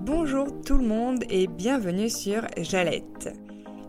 Bonjour 0.00 0.46
tout 0.64 0.78
le 0.78 0.86
monde 0.86 1.24
et 1.28 1.48
bienvenue 1.48 2.08
sur 2.08 2.42
Jalette. 2.56 3.36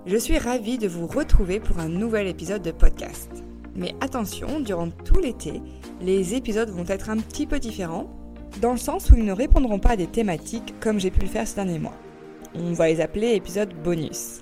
Je 0.08 0.18
suis 0.18 0.39
ravie 0.39 0.80
de 0.80 0.88
vous 0.88 1.05
retrouver 1.05 1.60
pour 1.60 1.78
un 1.78 1.88
nouvel 1.88 2.28
épisode 2.28 2.64
de 2.64 2.71
podcast. 2.71 3.30
Mais 3.76 3.94
attention, 4.02 4.60
durant 4.60 4.90
tout 4.90 5.20
l'été, 5.20 5.62
les 6.02 6.34
épisodes 6.34 6.72
vont 6.72 6.86
être 6.88 7.12
un 7.12 7.18
petit 7.18 7.45
peu 7.45 7.59
différents, 7.59 8.09
dans 8.59 8.72
le 8.72 8.77
sens 8.77 9.12
où 9.12 9.16
ils 9.16 9.23
ne 9.23 9.32
répondront 9.32 9.77
pas 9.77 9.91
à 9.91 9.98
des 9.98 10.08
thématiques 10.08 10.73
comme 10.80 11.00
j'ai 11.00 11.12
pu 11.12 11.22
le 11.22 11.27
faire 11.27 11.48
ces 11.48 11.55
derniers 11.55 11.80
mois. 11.80 11.98
On 12.55 12.73
va 12.73 12.88
les 12.88 13.02
appeler 13.02 13.36
épisodes 13.36 13.73
bonus. 13.84 14.41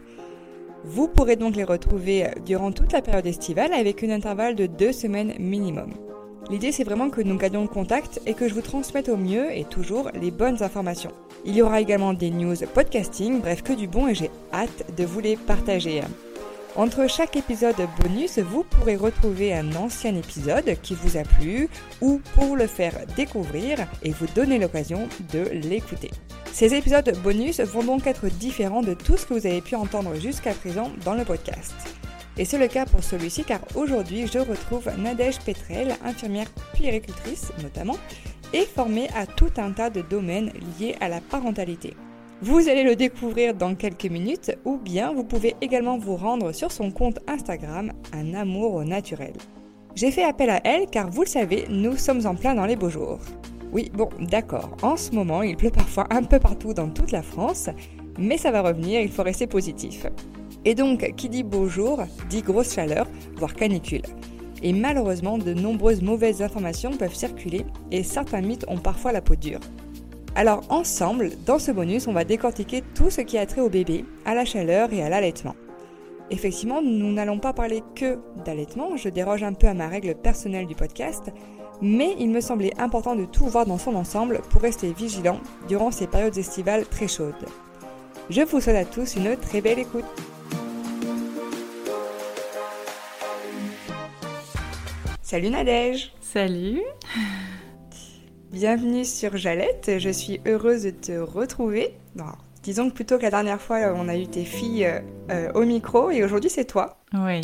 Vous 0.86 1.10
pourrez 1.10 1.36
donc 1.36 1.58
les 1.58 1.66
retrouver 1.66 2.30
durant 2.46 2.72
toute 2.72 2.94
la 2.94 3.02
période 3.02 3.28
estivale 3.28 3.74
avec 3.74 4.02
une 4.02 4.12
intervalle 4.12 4.56
de 4.56 4.68
deux 4.68 4.94
semaines 4.94 5.34
minimum. 5.38 5.92
L'idée 6.50 6.72
c'est 6.72 6.86
vraiment 6.86 7.10
que 7.10 7.22
nous 7.22 7.38
gardions 7.38 7.64
le 7.64 7.68
contact 7.68 8.22
et 8.26 8.34
que 8.34 8.48
je 8.48 8.54
vous 8.54 8.62
transmette 8.62 9.10
au 9.10 9.18
mieux 9.18 9.52
et 9.52 9.66
toujours 9.66 10.10
les 10.14 10.32
bonnes 10.32 10.64
informations. 10.64 11.12
Il 11.46 11.56
y 11.56 11.62
aura 11.62 11.82
également 11.82 12.14
des 12.14 12.30
news 12.30 12.56
podcasting, 12.74 13.42
bref 13.42 13.64
que 13.64 13.74
du 13.74 13.88
bon 13.88 14.08
et 14.08 14.16
j'ai 14.16 14.32
hâte 14.54 14.96
de 14.96 15.04
vous 15.04 15.20
les 15.20 15.36
partager. 15.36 16.02
Entre 16.78 17.10
chaque 17.10 17.36
épisode 17.36 17.76
bonus, 18.02 18.40
vous 18.40 18.64
pourrez 18.64 18.96
retrouver 18.96 19.54
un 19.54 19.76
ancien 19.76 20.16
épisode 20.16 20.76
qui 20.82 20.96
vous 20.96 21.18
a 21.18 21.24
plu 21.24 21.70
ou 22.02 22.22
pour 22.36 22.56
le 22.56 22.68
faire 22.68 22.94
découvrir 23.16 23.80
et 24.04 24.12
vous 24.12 24.28
donner 24.36 24.60
l'occasion 24.60 25.10
de 25.34 25.50
l'écouter. 25.52 26.12
Ces 26.54 26.76
épisodes 26.76 27.18
bonus 27.24 27.60
vont 27.60 27.84
donc 27.84 28.08
être 28.08 28.28
différents 28.28 28.84
de 28.84 28.94
tout 28.94 29.18
ce 29.18 29.26
que 29.26 29.34
vous 29.34 29.48
avez 29.48 29.62
pu 29.62 29.76
entendre 29.76 30.16
jusqu'à 30.16 30.54
présent 30.54 30.92
dans 31.04 31.16
le 31.16 31.26
podcast. 31.26 31.74
Et 32.40 32.46
c'est 32.46 32.60
le 32.60 32.68
cas 32.68 32.86
pour 32.86 33.04
celui-ci 33.04 33.44
car 33.44 33.60
aujourd'hui 33.76 34.28
je 34.28 34.40
retrouve 34.40 34.90
Nadège 34.98 35.40
Petrel, 35.40 35.96
infirmière 36.04 36.48
puéricultrice 36.74 37.52
notamment, 37.64 37.98
et 38.54 38.62
formée 38.62 39.08
à 39.16 39.26
tout 39.26 39.52
un 39.58 39.72
tas 39.72 39.90
de 39.90 40.02
domaines 40.02 40.52
liés 40.80 40.96
à 41.02 41.10
la 41.10 41.20
parentalité. 41.20 41.96
Vous 42.42 42.70
allez 42.70 42.84
le 42.84 42.96
découvrir 42.96 43.56
dans 43.56 43.74
quelques 43.74 44.06
minutes 44.06 44.56
ou 44.64 44.78
bien 44.78 45.12
vous 45.12 45.24
pouvez 45.24 45.56
également 45.62 45.98
vous 45.98 46.16
rendre 46.16 46.52
sur 46.52 46.72
son 46.72 46.92
compte 46.92 47.20
Instagram 47.28 47.92
Un 48.14 48.36
amour 48.36 48.76
au 48.76 48.84
naturel. 48.84 49.34
J'ai 49.96 50.12
fait 50.12 50.24
appel 50.24 50.52
à 50.52 50.62
elle 50.64 50.86
car 50.86 51.10
vous 51.10 51.24
le 51.24 51.28
savez, 51.28 51.66
nous 51.70 51.98
sommes 51.98 52.28
en 52.28 52.36
plein 52.36 52.54
dans 52.54 52.68
les 52.68 52.76
beaux 52.76 52.92
jours. 52.92 53.20
Oui, 53.74 53.92
bon, 53.92 54.10
d'accord, 54.20 54.78
en 54.84 54.96
ce 54.96 55.12
moment 55.12 55.42
il 55.42 55.58
pleut 55.58 55.72
parfois 55.72 56.06
un 56.12 56.24
peu 56.24 56.40
partout 56.40 56.76
dans 56.76 56.90
toute 56.90 57.12
la 57.12 57.24
France, 57.24 57.70
mais 58.20 58.38
ça 58.38 58.52
va 58.52 58.62
revenir, 58.62 59.02
il 59.02 59.10
faut 59.10 59.24
rester 59.24 59.48
positif. 59.48 60.06
Et 60.68 60.76
donc, 60.76 61.14
qui 61.16 61.30
dit 61.30 61.44
beau 61.44 61.70
jour, 61.70 62.04
dit 62.30 62.42
grosse 62.42 62.74
chaleur, 62.74 63.08
voire 63.38 63.54
canicule. 63.54 64.02
Et 64.62 64.74
malheureusement, 64.74 65.38
de 65.38 65.54
nombreuses 65.54 66.02
mauvaises 66.02 66.42
informations 66.42 66.92
peuvent 66.92 67.16
circuler 67.16 67.66
et 67.90 68.04
certains 68.04 68.42
mythes 68.42 68.66
ont 68.68 68.78
parfois 68.78 69.14
la 69.14 69.22
peau 69.22 69.38
dure. 69.38 69.62
Alors 70.36 70.64
ensemble, 70.68 71.32
dans 71.46 71.58
ce 71.58 71.72
bonus, 71.72 72.08
on 72.08 72.12
va 72.12 72.26
décortiquer 72.26 72.84
tout 72.96 73.10
ce 73.10 73.22
qui 73.22 73.38
a 73.38 73.46
trait 73.46 73.62
au 73.62 73.70
bébé, 73.70 74.04
à 74.26 74.36
la 74.36 74.44
chaleur 74.44 74.92
et 74.92 75.02
à 75.02 75.08
l'allaitement. 75.08 75.56
Effectivement, 76.32 76.82
nous 76.82 77.14
n'allons 77.14 77.40
pas 77.40 77.54
parler 77.54 77.82
que 77.96 78.20
d'allaitement, 78.44 78.98
je 78.98 79.08
déroge 79.08 79.44
un 79.44 79.54
peu 79.54 79.68
à 79.68 79.74
ma 79.74 79.88
règle 79.88 80.16
personnelle 80.16 80.68
du 80.68 80.76
podcast, 80.76 81.32
mais 81.82 82.14
il 82.20 82.30
me 82.30 82.42
semblait 82.42 82.78
important 82.78 83.16
de 83.16 83.24
tout 83.24 83.46
voir 83.46 83.66
dans 83.66 83.78
son 83.78 83.96
ensemble 83.96 84.42
pour 84.50 84.64
rester 84.64 84.92
vigilant 84.92 85.40
durant 85.70 85.92
ces 85.92 86.08
périodes 86.08 86.38
estivales 86.38 86.86
très 86.86 87.08
chaudes. 87.08 87.36
Je 88.30 88.42
vous 88.42 88.60
souhaite 88.60 88.76
à 88.76 88.84
tous 88.84 89.16
une 89.16 89.38
très 89.38 89.62
belle 89.62 89.80
écoute. 89.80 90.04
Salut 95.38 95.52
Nadège 95.52 96.12
Salut 96.20 96.82
Bienvenue 98.52 99.06
sur 99.06 99.38
Jalette, 99.38 100.00
je 100.00 100.10
suis 100.10 100.42
heureuse 100.48 100.82
de 100.82 100.90
te 100.90 101.12
retrouver. 101.12 101.94
disons 102.64 102.90
que 102.90 102.96
plutôt 102.96 103.20
que 103.20 103.22
la 103.22 103.30
dernière 103.30 103.62
fois, 103.62 103.94
on 103.96 104.10
a 104.10 104.18
eu 104.18 104.26
tes 104.26 104.46
filles 104.46 104.86
euh, 104.86 105.00
euh, 105.30 105.52
au 105.54 105.64
micro 105.64 106.10
et 106.10 106.24
aujourd'hui 106.24 106.50
c'est 106.50 106.66
toi. 106.66 106.98
Oui. 107.14 107.42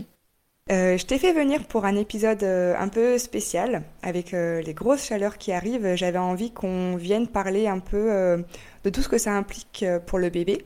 Euh, 0.72 0.98
je 0.98 1.06
t'ai 1.06 1.20
fait 1.20 1.34
venir 1.34 1.66
pour 1.66 1.86
un 1.86 1.96
épisode 1.96 2.44
un 2.44 2.88
peu 2.88 3.20
spécial 3.20 3.84
avec 4.02 4.32
les 4.32 4.74
grosses 4.74 5.06
chaleurs 5.06 5.38
qui 5.38 5.52
arrivent. 5.52 5.94
J'avais 5.94 6.18
envie 6.18 6.50
qu'on 6.50 6.96
vienne 6.96 7.28
parler 7.28 7.68
un 7.68 7.78
peu 7.78 8.44
de 8.84 8.90
tout 8.90 9.04
ce 9.04 9.10
que 9.10 9.20
ça 9.20 9.34
implique 9.34 9.86
pour 10.08 10.18
le 10.18 10.32
bébé. 10.32 10.66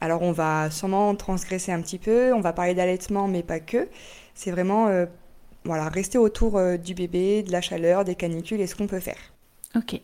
Alors 0.00 0.22
on 0.22 0.30
va 0.30 0.70
sûrement 0.70 1.12
transgresser 1.16 1.72
un 1.72 1.80
petit 1.80 1.98
peu, 1.98 2.32
on 2.32 2.40
va 2.40 2.52
parler 2.52 2.74
d'allaitement 2.74 3.26
mais 3.26 3.42
pas 3.42 3.58
que. 3.58 3.88
C'est 4.34 4.52
vraiment 4.52 4.88
voilà, 5.64 5.88
rester 5.88 6.18
autour 6.18 6.58
euh, 6.58 6.76
du 6.76 6.94
bébé, 6.94 7.42
de 7.42 7.52
la 7.52 7.60
chaleur, 7.60 8.04
des 8.04 8.14
canicules 8.14 8.60
et 8.60 8.66
ce 8.66 8.74
qu'on 8.74 8.86
peut 8.86 9.00
faire. 9.00 9.18
Ok. 9.76 10.00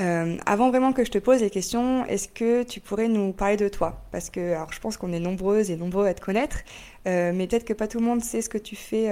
Euh, 0.00 0.36
avant 0.44 0.70
vraiment 0.70 0.92
que 0.92 1.04
je 1.04 1.10
te 1.10 1.18
pose 1.18 1.40
les 1.40 1.50
questions, 1.50 2.04
est-ce 2.06 2.28
que 2.28 2.64
tu 2.64 2.80
pourrais 2.80 3.06
nous 3.08 3.32
parler 3.32 3.56
de 3.56 3.68
toi? 3.68 4.04
Parce 4.10 4.28
que 4.28 4.54
alors, 4.54 4.72
je 4.72 4.80
pense 4.80 4.96
qu'on 4.96 5.12
est 5.12 5.20
nombreuses 5.20 5.70
et 5.70 5.76
nombreux 5.76 6.06
à 6.06 6.14
te 6.14 6.20
connaître, 6.20 6.58
euh, 7.06 7.32
mais 7.32 7.46
peut-être 7.46 7.64
que 7.64 7.72
pas 7.72 7.86
tout 7.86 8.00
le 8.00 8.04
monde 8.04 8.22
sait 8.22 8.42
ce 8.42 8.48
que 8.48 8.58
tu 8.58 8.74
fais 8.74 9.08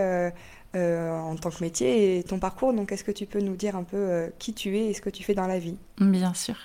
en 0.75 1.37
tant 1.37 1.51
que 1.51 1.63
métier 1.63 2.19
et 2.19 2.25
ton 2.25 2.39
parcours. 2.39 2.73
Donc, 2.73 2.91
est-ce 2.91 3.05
que 3.05 3.13
tu 3.13 3.27
peux 3.27 3.41
nous 3.41 3.55
dire 3.55 3.77
un 3.77 3.85
peu 3.85 4.33
qui 4.39 4.55
tu 4.55 4.77
es 4.77 4.87
et 4.87 4.95
ce 4.95 5.01
que 5.01 5.11
tu 5.11 5.23
fais 5.23 5.35
dans 5.35 5.47
la 5.47 5.59
vie? 5.59 5.77
Bien 5.99 6.35
sûr. 6.35 6.57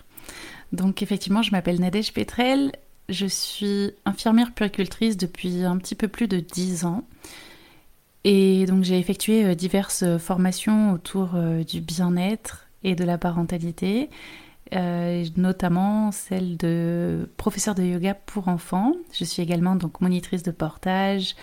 Donc, 0.71 1.03
effectivement, 1.03 1.43
je 1.43 1.51
m'appelle 1.51 1.79
Nadège 1.79 2.13
Petrel. 2.13 2.71
Je 3.09 3.25
suis 3.27 3.93
infirmière 4.05 4.53
puricultrice 4.53 5.15
depuis 5.15 5.63
un 5.63 5.77
petit 5.77 5.95
peu 5.95 6.07
plus 6.07 6.27
de 6.27 6.39
10 6.39 6.85
ans. 6.85 7.03
Et 8.23 8.65
donc 8.65 8.83
j'ai 8.83 8.97
effectué 8.97 9.45
euh, 9.45 9.55
diverses 9.55 10.03
euh, 10.03 10.17
formations 10.17 10.91
autour 10.91 11.31
euh, 11.35 11.63
du 11.63 11.81
bien-être 11.81 12.67
et 12.83 12.95
de 12.95 13.03
la 13.03 13.17
parentalité, 13.17 14.09
notamment 15.35 16.11
celle 16.11 16.57
de 16.57 17.29
professeur 17.37 17.73
de 17.73 17.83
yoga 17.83 18.13
pour 18.13 18.49
enfants. 18.49 18.93
Je 19.13 19.23
suis 19.23 19.41
également 19.41 19.75
donc 19.75 19.99
monitrice 19.99 20.43
de 20.43 20.51
portage, 20.51 21.35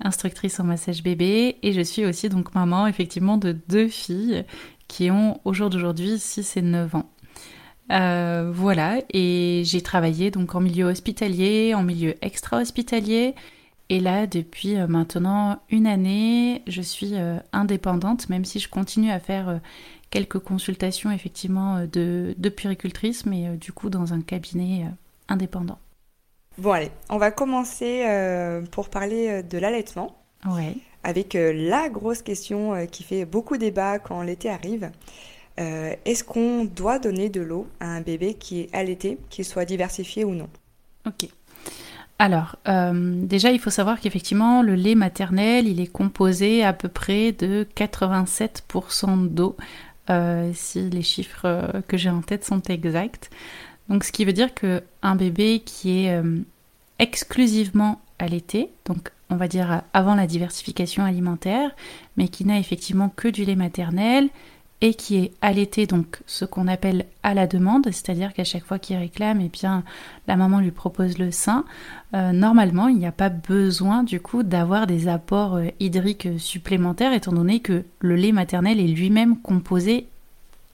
instructrice 0.00 0.60
en 0.60 0.64
massage 0.64 1.02
bébé 1.02 1.56
et 1.62 1.72
je 1.72 1.80
suis 1.80 2.06
aussi 2.06 2.28
donc 2.28 2.54
maman 2.54 2.86
effectivement 2.86 3.36
de 3.36 3.56
deux 3.68 3.88
filles 3.88 4.44
qui 4.88 5.10
ont 5.10 5.40
au 5.44 5.52
jour 5.54 5.70
d'aujourd'hui 5.70 6.18
6 6.18 6.56
et 6.56 6.62
9 6.62 6.94
ans. 6.94 7.10
voilà, 7.88 9.00
et 9.12 9.62
j'ai 9.64 9.80
travaillé 9.80 10.30
donc 10.30 10.54
en 10.54 10.60
milieu 10.60 10.84
hospitalier, 10.84 11.74
en 11.74 11.82
milieu 11.82 12.14
extra-hospitalier, 12.22 13.34
et 13.88 14.00
là, 14.00 14.26
depuis 14.26 14.76
euh, 14.76 14.86
maintenant 14.86 15.60
une 15.70 15.86
année, 15.86 16.62
je 16.66 16.82
suis 16.82 17.14
euh, 17.14 17.38
indépendante, 17.52 18.28
même 18.28 18.44
si 18.44 18.58
je 18.58 18.68
continue 18.68 19.10
à 19.10 19.20
faire 19.20 19.48
euh, 19.48 19.58
quelques 20.10 20.40
consultations 20.40 21.10
effectivement 21.10 21.84
de, 21.84 22.34
de 22.36 22.48
puricultrice, 22.48 23.26
mais 23.26 23.56
du 23.56 23.72
coup 23.72 23.90
dans 23.90 24.12
un 24.12 24.20
cabinet 24.20 24.86
indépendant. 25.28 25.78
Bon 26.58 26.72
allez, 26.72 26.90
on 27.10 27.18
va 27.18 27.30
commencer 27.32 28.06
pour 28.70 28.88
parler 28.88 29.42
de 29.42 29.58
l'allaitement. 29.58 30.16
Ouais. 30.46 30.76
Avec 31.02 31.34
la 31.34 31.88
grosse 31.88 32.22
question 32.22 32.86
qui 32.86 33.02
fait 33.02 33.24
beaucoup 33.24 33.56
débat 33.56 33.98
quand 33.98 34.22
l'été 34.22 34.48
arrive. 34.48 34.90
Est-ce 35.56 36.22
qu'on 36.22 36.64
doit 36.64 37.00
donner 37.00 37.28
de 37.28 37.40
l'eau 37.40 37.66
à 37.80 37.86
un 37.86 38.00
bébé 38.00 38.34
qui 38.34 38.60
est 38.60 38.74
allaité, 38.74 39.18
qu'il 39.28 39.44
soit 39.44 39.64
diversifié 39.64 40.24
ou 40.24 40.34
non? 40.34 40.48
Ok. 41.04 41.28
Alors, 42.18 42.56
euh, 42.66 43.20
déjà, 43.22 43.50
il 43.50 43.60
faut 43.60 43.70
savoir 43.70 44.00
qu'effectivement, 44.00 44.62
le 44.62 44.74
lait 44.74 44.94
maternel, 44.94 45.68
il 45.68 45.80
est 45.80 45.86
composé 45.86 46.64
à 46.64 46.72
peu 46.72 46.88
près 46.88 47.32
de 47.32 47.66
87% 47.76 49.28
d'eau, 49.28 49.56
euh, 50.08 50.50
si 50.54 50.88
les 50.88 51.02
chiffres 51.02 51.44
euh, 51.44 51.82
que 51.86 51.98
j'ai 51.98 52.08
en 52.08 52.22
tête 52.22 52.44
sont 52.44 52.62
exacts. 52.62 53.30
Donc, 53.90 54.02
ce 54.02 54.12
qui 54.12 54.24
veut 54.24 54.32
dire 54.32 54.54
qu'un 54.54 55.14
bébé 55.14 55.60
qui 55.64 56.06
est 56.06 56.20
exclusivement 56.98 58.00
allaité, 58.18 58.70
donc 58.84 59.12
on 59.30 59.36
va 59.36 59.46
dire 59.46 59.82
avant 59.92 60.16
la 60.16 60.26
diversification 60.26 61.04
alimentaire, 61.04 61.70
mais 62.16 62.26
qui 62.26 62.44
n'a 62.44 62.58
effectivement 62.58 63.10
que 63.10 63.28
du 63.28 63.44
lait 63.44 63.54
maternel, 63.54 64.28
et 64.82 64.94
qui 64.94 65.16
est 65.16 65.32
allaité, 65.40 65.86
donc 65.86 66.20
ce 66.26 66.44
qu'on 66.44 66.68
appelle 66.68 67.06
à 67.22 67.32
la 67.32 67.46
demande, 67.46 67.86
c'est-à-dire 67.86 68.34
qu'à 68.34 68.44
chaque 68.44 68.64
fois 68.64 68.78
qu'il 68.78 68.96
réclame, 68.96 69.40
eh 69.40 69.48
bien, 69.48 69.84
la 70.28 70.36
maman 70.36 70.60
lui 70.60 70.70
propose 70.70 71.18
le 71.18 71.30
sein. 71.30 71.64
Euh, 72.14 72.32
normalement, 72.32 72.88
il 72.88 72.98
n'y 72.98 73.06
a 73.06 73.12
pas 73.12 73.30
besoin 73.30 74.02
du 74.02 74.20
coup 74.20 74.42
d'avoir 74.42 74.86
des 74.86 75.08
apports 75.08 75.56
euh, 75.56 75.68
hydriques 75.80 76.28
supplémentaires, 76.38 77.14
étant 77.14 77.32
donné 77.32 77.60
que 77.60 77.84
le 78.00 78.16
lait 78.16 78.32
maternel 78.32 78.78
est 78.78 78.86
lui-même 78.86 79.38
composé 79.40 80.08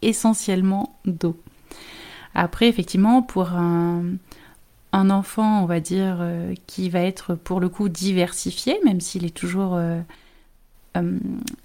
essentiellement 0.03 0.99
d'eau. 1.05 1.37
Après, 2.35 2.67
effectivement, 2.67 3.23
pour 3.23 3.53
un, 3.53 4.19
enfant, 4.93 5.63
on 5.63 5.67
va 5.67 5.79
dire, 5.79 6.17
euh, 6.21 6.55
qui 6.67 6.91
va 6.91 7.01
être 7.01 7.37
pour 7.37 7.61
le 7.61 7.69
coup 7.69 7.89
diversifié, 7.89 8.81
même 8.85 9.01
s'il 9.01 9.25
est 9.25 9.35
toujours 9.35 9.79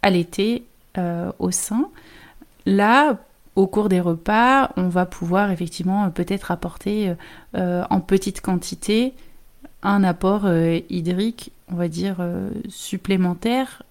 allaité 0.02 0.64
au 1.40 1.52
sein, 1.52 1.90
Là, 2.68 3.18
au 3.56 3.66
cours 3.66 3.88
des 3.88 4.02
repas, 4.02 4.74
on 4.76 4.90
va 4.90 5.06
pouvoir 5.06 5.52
effectivement 5.52 6.04
euh, 6.04 6.10
peut-être 6.10 6.52
apporter 6.52 7.14
euh, 7.56 7.84
en 7.90 8.02
petite 8.02 8.42
quantité 8.42 9.14
un 9.84 10.04
apport 10.04 10.46
euh, 10.46 10.80
hydrique, 10.90 11.54
on 11.72 11.76
va 11.76 11.88
dire, 11.88 12.18
supplémentaire, 12.68 13.84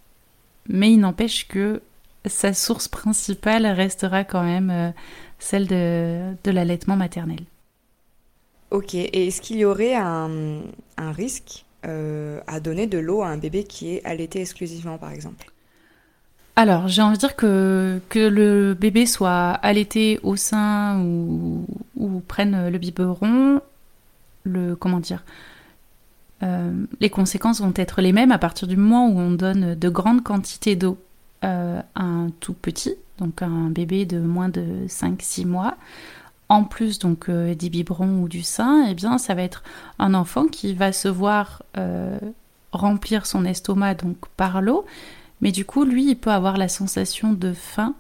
mais 0.69 0.93
il 0.93 1.01
n'empêche 1.01 1.49
que 1.49 1.81
sa 2.27 2.53
source 2.53 2.87
principale 2.87 3.67
restera 3.67 4.25
quand 4.25 4.43
même 4.43 4.93
celle 5.39 5.67
de, 5.67 6.51
l'allaitement 6.51 6.97
maternel. 6.97 7.41
Ok, 8.71 8.95
et 8.95 9.27
est-ce 9.27 9.41
qu'il 9.41 9.57
y 9.57 9.65
aurait 9.65 9.95
un, 9.95 10.61
risque 10.99 11.65
à 11.83 12.61
donner 12.61 12.87
de 12.87 12.99
l'eau 12.99 13.23
à 13.23 13.29
un 13.29 13.37
bébé 13.37 13.65
qui 13.65 13.95
est 13.95 14.05
allaité 14.05 14.41
exclusivement, 14.41 14.99
par 14.99 15.13
exemple? 15.13 15.53
Alors, 16.59 16.89
j'ai 16.89 17.03
envie 17.03 17.17
de 17.17 17.21
dire 17.21 17.37
que, 17.37 18.01
que 18.09 18.19
le 18.19 18.73
bébé 18.73 19.05
soit 19.05 19.51
allaité 19.51 20.19
au 20.23 20.37
sein 20.37 20.99
ou, 21.01 21.67
prenne 22.27 22.71
le 22.71 22.79
biberon, 22.79 23.61
le 24.45 24.75
comment 24.75 25.01
dire, 25.01 25.23
euh, 26.43 26.73
les 26.99 27.11
conséquences 27.11 27.61
vont 27.61 27.75
être 27.77 28.01
les 28.01 28.13
mêmes 28.13 28.33
à 28.33 28.39
partir 28.39 28.67
du 28.67 28.77
moment 28.77 29.09
où 29.09 29.19
on 29.19 29.33
donne 29.33 29.75
de 29.75 29.89
grandes 29.91 30.23
quantités 30.23 30.77
d'eau 30.77 30.99
euh, 31.45 31.81
à 31.95 32.03
un 32.03 32.31
tout 32.41 32.55
petit, 32.55 32.95
donc 33.19 33.43
un 33.43 33.69
bébé 33.69 34.07
de 34.07 34.19
moins 34.19 34.49
de 34.49 34.87
5-6 34.87 35.47
mois. 35.47 35.77
En 36.49 36.65
plus 36.65 36.99
donc 36.99 37.29
euh, 37.29 37.55
des 37.55 37.85
ou 37.91 38.29
du 38.29 38.43
sein, 38.43 38.87
eh 38.89 38.95
bien 38.95 39.19
ça 39.19 39.35
va 39.35 39.43
être 39.43 39.63
un 39.99 40.15
enfant 40.15 40.47
qui 40.47 40.73
va 40.73 40.93
se 40.93 41.09
voir 41.09 41.63
remplir 42.73 43.27
son 43.27 43.45
estomac 43.45 43.95
donc 43.95 44.17
par 44.39 44.63
l'eau, 44.63 44.87
mais 45.41 45.53
du 45.53 45.65
coup, 45.65 45.85
lui, 45.85 46.11
il 46.11 46.17
peut 46.17 46.31
avoir 46.31 46.57
la 46.57 46.69
sensation 46.69 47.33
de 47.33 47.53
faim 47.53 47.95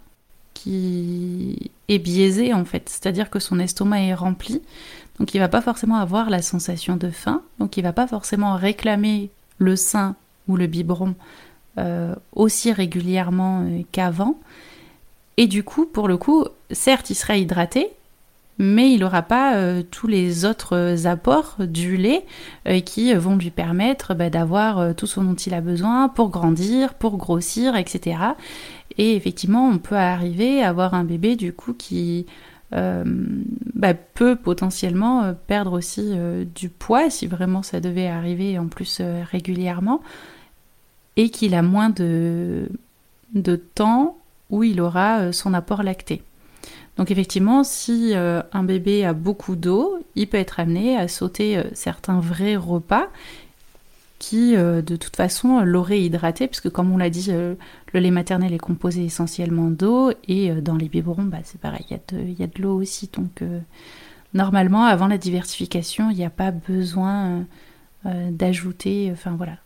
qui 0.54 1.70
est 1.88 1.98
biaisée 1.98 2.54
en 2.54 2.64
fait. 2.64 2.88
C'est-à-dire 2.88 3.28
que 3.30 3.38
son 3.38 3.58
estomac 3.58 4.02
est 4.02 4.14
rempli, 4.14 4.62
donc 5.18 5.34
il 5.34 5.38
va 5.38 5.48
pas 5.48 5.60
forcément 5.60 5.96
avoir 5.96 6.30
la 6.30 6.42
sensation 6.42 6.96
de 6.96 7.10
faim, 7.10 7.42
donc 7.58 7.76
il 7.76 7.82
va 7.82 7.92
pas 7.92 8.06
forcément 8.06 8.56
réclamer 8.56 9.30
le 9.58 9.76
sein 9.76 10.16
ou 10.48 10.56
le 10.56 10.66
biberon 10.66 11.14
euh, 11.78 12.14
aussi 12.32 12.72
régulièrement 12.72 13.62
euh, 13.62 13.82
qu'avant. 13.92 14.38
Et 15.36 15.46
du 15.46 15.62
coup, 15.62 15.84
pour 15.84 16.08
le 16.08 16.16
coup, 16.16 16.46
certes, 16.70 17.10
il 17.10 17.14
sera 17.14 17.36
hydraté, 17.36 17.90
mais 18.58 18.92
il 18.92 19.00
n'aura 19.00 19.22
pas 19.22 19.56
euh, 19.56 19.82
tous 19.90 20.06
les 20.06 20.44
autres 20.44 21.06
apports 21.06 21.56
du 21.60 21.96
lait 21.96 22.24
euh, 22.66 22.80
qui 22.80 23.12
vont 23.14 23.36
lui 23.36 23.50
permettre 23.50 24.14
bah, 24.14 24.30
d'avoir 24.30 24.78
euh, 24.78 24.92
tout 24.94 25.06
ce 25.06 25.20
dont 25.20 25.34
il 25.34 25.52
a 25.54 25.60
besoin 25.60 26.08
pour 26.08 26.30
grandir, 26.30 26.94
pour 26.94 27.16
grossir, 27.16 27.76
etc. 27.76 28.18
Et 28.96 29.14
effectivement, 29.14 29.68
on 29.68 29.78
peut 29.78 29.96
arriver 29.96 30.62
à 30.62 30.70
avoir 30.70 30.94
un 30.94 31.04
bébé 31.04 31.36
du 31.36 31.52
coup 31.52 31.74
qui 31.74 32.26
bah, 32.72 33.94
peut 33.94 34.36
potentiellement 34.36 35.32
perdre 35.46 35.72
aussi 35.72 36.14
du 36.54 36.68
poids 36.68 37.10
si 37.10 37.26
vraiment 37.26 37.62
ça 37.62 37.80
devait 37.80 38.08
arriver 38.08 38.58
en 38.58 38.66
plus 38.66 39.00
régulièrement 39.30 40.02
et 41.16 41.30
qu'il 41.30 41.54
a 41.54 41.62
moins 41.62 41.90
de 41.90 42.68
temps 43.74 44.18
où 44.50 44.62
il 44.64 44.80
aura 44.80 45.32
son 45.32 45.54
apport 45.54 45.82
lacté. 45.82 46.22
Donc 46.96 47.10
effectivement, 47.10 47.62
si 47.62 48.14
euh, 48.14 48.42
un 48.52 48.62
bébé 48.62 49.04
a 49.04 49.12
beaucoup 49.12 49.54
d'eau, 49.54 49.98
il 50.14 50.28
peut 50.28 50.38
être 50.38 50.60
amené 50.60 50.96
à 50.96 51.08
sauter 51.08 51.58
euh, 51.58 51.64
certains 51.74 52.20
vrais 52.20 52.56
repas 52.56 53.08
qui 54.18 54.56
euh, 54.56 54.80
de 54.80 54.96
toute 54.96 55.14
façon 55.14 55.60
l'auraient 55.60 56.00
hydraté, 56.00 56.46
puisque 56.46 56.70
comme 56.70 56.90
on 56.90 56.96
l'a 56.96 57.10
dit, 57.10 57.30
le 57.30 58.00
lait 58.00 58.10
maternel 58.10 58.54
est 58.54 58.58
composé 58.58 59.04
essentiellement 59.04 59.68
d'eau, 59.68 60.10
et 60.26 60.50
dans 60.62 60.76
les 60.76 60.88
biberons, 60.88 61.24
bah, 61.24 61.38
c'est 61.44 61.60
pareil, 61.60 61.84
il 61.90 62.32
y 62.32 62.42
a 62.42 62.46
de, 62.46 62.62
l'eau 62.62 62.80
aussi. 62.80 63.10
Donc 63.12 63.42
normalement, 64.32 64.84
avant 64.84 65.06
la 65.06 65.18
diversification, 65.18 66.08
il 66.10 66.16
n'y 66.16 66.24
a 66.24 66.30
pas 66.30 66.50
besoin 66.50 67.44
d'ajouter, 68.04 69.10
enfin 69.12 69.32
voilà, 69.36 69.58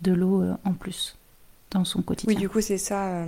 de 0.00 0.12
l'eau 0.12 0.42
en 0.64 0.72
plus 0.72 1.16
dans 1.70 1.84
son 1.84 2.00
quotidien. 2.00 2.34
Oui, 2.34 2.40
du 2.40 2.48
coup, 2.48 2.62
c'est 2.62 2.78
ça 2.78 3.26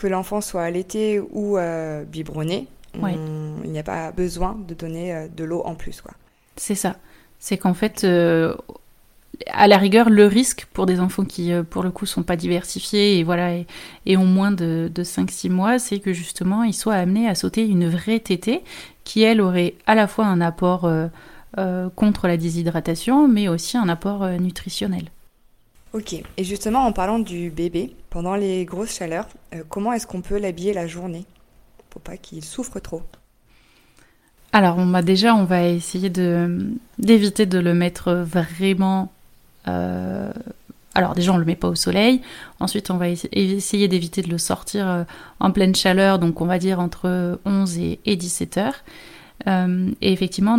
que 0.00 0.06
l'enfant 0.06 0.40
soit 0.40 0.62
allaité 0.62 1.20
ou 1.20 1.58
euh, 1.58 2.04
biberonné, 2.04 2.66
il 2.94 3.70
n'y 3.70 3.78
a 3.78 3.82
pas 3.82 4.10
besoin 4.12 4.58
de 4.66 4.74
donner 4.74 5.14
euh, 5.14 5.28
de 5.28 5.44
l'eau 5.44 5.62
en 5.64 5.74
plus. 5.74 6.00
quoi. 6.00 6.12
C'est 6.56 6.74
ça. 6.74 6.96
C'est 7.38 7.58
qu'en 7.58 7.74
fait, 7.74 8.02
euh, 8.04 8.54
à 9.48 9.68
la 9.68 9.76
rigueur, 9.76 10.08
le 10.08 10.26
risque 10.26 10.66
pour 10.72 10.86
des 10.86 11.00
enfants 11.00 11.26
qui, 11.26 11.52
pour 11.68 11.82
le 11.82 11.90
coup, 11.90 12.06
sont 12.06 12.22
pas 12.22 12.36
diversifiés 12.36 13.18
et, 13.18 13.24
voilà, 13.24 13.52
et, 14.06 14.16
ont 14.16 14.24
moins 14.24 14.52
de, 14.52 14.90
de 14.92 15.04
5-6 15.04 15.50
mois, 15.50 15.78
c'est 15.78 15.98
que 15.98 16.14
justement, 16.14 16.62
ils 16.62 16.74
soient 16.74 16.94
amenés 16.94 17.28
à 17.28 17.34
sauter 17.34 17.66
une 17.66 17.88
vraie 17.88 18.20
tétée 18.20 18.62
qui, 19.04 19.22
elle, 19.22 19.42
aurait 19.42 19.74
à 19.86 19.94
la 19.94 20.06
fois 20.06 20.26
un 20.26 20.40
apport 20.40 20.90
contre 21.96 22.26
la 22.26 22.36
déshydratation, 22.36 23.28
mais 23.28 23.48
aussi 23.48 23.76
un 23.76 23.88
apport 23.88 24.26
nutritionnel. 24.26 25.10
Ok, 25.92 26.14
et 26.36 26.44
justement 26.44 26.86
en 26.86 26.92
parlant 26.92 27.18
du 27.18 27.50
bébé, 27.50 27.96
pendant 28.10 28.36
les 28.36 28.64
grosses 28.64 28.96
chaleurs, 28.96 29.26
euh, 29.54 29.64
comment 29.68 29.92
est-ce 29.92 30.06
qu'on 30.06 30.20
peut 30.20 30.38
l'habiller 30.38 30.72
la 30.72 30.86
journée 30.86 31.24
pour 31.88 32.00
pas 32.00 32.16
qu'il 32.16 32.44
souffre 32.44 32.78
trop? 32.78 33.02
Alors 34.52 34.78
on 34.78 34.86
va 34.86 35.02
déjà 35.02 35.34
on 35.34 35.44
va 35.44 35.66
essayer 35.66 36.08
d'éviter 36.98 37.46
de 37.46 37.58
le 37.58 37.74
mettre 37.74 38.12
vraiment. 38.12 39.12
Euh, 39.66 40.32
alors 40.94 41.14
déjà 41.14 41.32
on 41.32 41.38
le 41.38 41.44
met 41.44 41.56
pas 41.56 41.68
au 41.68 41.74
soleil. 41.74 42.20
Ensuite 42.60 42.92
on 42.92 42.96
va 42.96 43.08
essayer 43.08 43.88
d'éviter 43.88 44.22
de 44.22 44.28
le 44.28 44.38
sortir 44.38 44.88
euh, 44.88 45.04
en 45.40 45.50
pleine 45.50 45.74
chaleur, 45.74 46.20
donc 46.20 46.40
on 46.40 46.46
va 46.46 46.60
dire 46.60 46.78
entre 46.78 47.40
11 47.44 47.78
et, 47.78 48.16
17 48.16 48.58
heures. 48.58 48.84
et 49.46 50.12
effectivement 50.12 50.56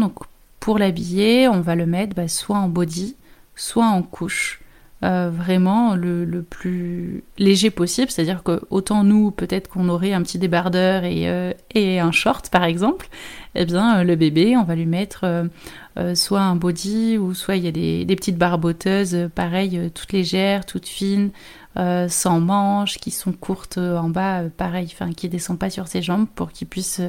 pour 0.59 0.77
l'habiller, 0.77 1.47
on 1.47 1.61
va 1.61 1.75
le 1.75 1.85
mettre 1.85 2.15
bah, 2.15 2.27
soit 2.27 2.57
en 2.57 2.67
body, 2.67 3.15
soit 3.55 3.85
en 3.85 4.03
couche. 4.03 4.61
Euh, 5.03 5.31
vraiment 5.33 5.95
le, 5.95 6.45
plus 6.47 7.23
léger 7.39 7.71
possible. 7.71 8.11
C'est-à-dire 8.11 8.43
que 8.43 8.61
autant 8.69 9.03
nous, 9.03 9.31
peut-être 9.31 9.67
qu'on 9.67 9.89
aurait 9.89 10.13
un 10.13 10.21
petit 10.21 10.37
débardeur 10.37 11.05
et, 11.05 11.27
euh, 11.27 11.53
et 11.73 11.99
un 11.99 12.11
short 12.11 12.49
par 12.49 12.63
exemple, 12.65 13.07
eh 13.55 13.65
bien 13.65 13.99
euh, 13.99 14.03
le 14.03 14.15
bébé, 14.15 14.55
on 14.57 14.63
va 14.63 14.75
lui 14.75 14.85
mettre 14.85 15.25
soit 16.13 16.41
un 16.41 16.55
body 16.55 17.17
ou 17.17 17.33
soit 17.33 17.55
il 17.55 17.65
y 17.65 17.67
a 17.67 17.71
des, 17.71 18.05
des 18.05 18.15
petites 18.15 18.37
barboteuses, 18.37 19.29
pareil, 19.33 19.91
toutes 19.93 20.13
légères, 20.13 20.65
toutes 20.65 20.87
fines. 20.87 21.31
sans 21.75 22.39
manches, 22.39 22.97
qui 22.99 23.11
sont 23.11 23.33
courtes 23.33 23.79
en 23.79 24.09
bas, 24.09 24.43
pareil, 24.55 24.87
enfin 24.91 25.11
qui 25.13 25.29
descendent 25.29 25.59
pas 25.59 25.69
sur 25.71 25.87
ses 25.87 26.01
jambes 26.01 26.27
pour 26.35 26.51
qu'il 26.51 26.67
puisse 26.67 27.01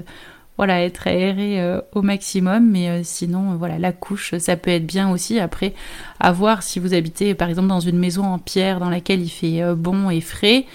voilà, 0.57 0.83
être 0.83 1.07
aéré 1.07 1.61
euh, 1.61 1.81
au 1.93 2.03
maximum. 2.03 2.71
Mais 2.71 2.89
euh, 2.89 3.01
sinon, 3.03 3.53
euh, 3.53 3.57
voilà, 3.57 3.79
la 3.79 3.93
couche, 3.93 4.37
ça 4.39 4.57
peut 4.57 4.71
être 4.71 4.87
bien 4.87 5.11
aussi. 5.11 5.41
Après, 5.41 5.75
à 6.21 6.33
voir 6.33 6.63
si 6.63 6.79
vous 6.79 6.95
habitez 6.95 7.35
par 7.35 7.49
exemple 7.49 7.69
dans 7.69 7.81
une 7.81 7.99
maison 7.99 8.25
en 8.25 8.39
pierre 8.39 8.81
dans 8.81 8.91
laquelle 8.91 9.23
il 9.23 9.29
fait 9.29 9.63
bon 9.75 10.11
et 10.11 10.21
frais. 10.21 10.67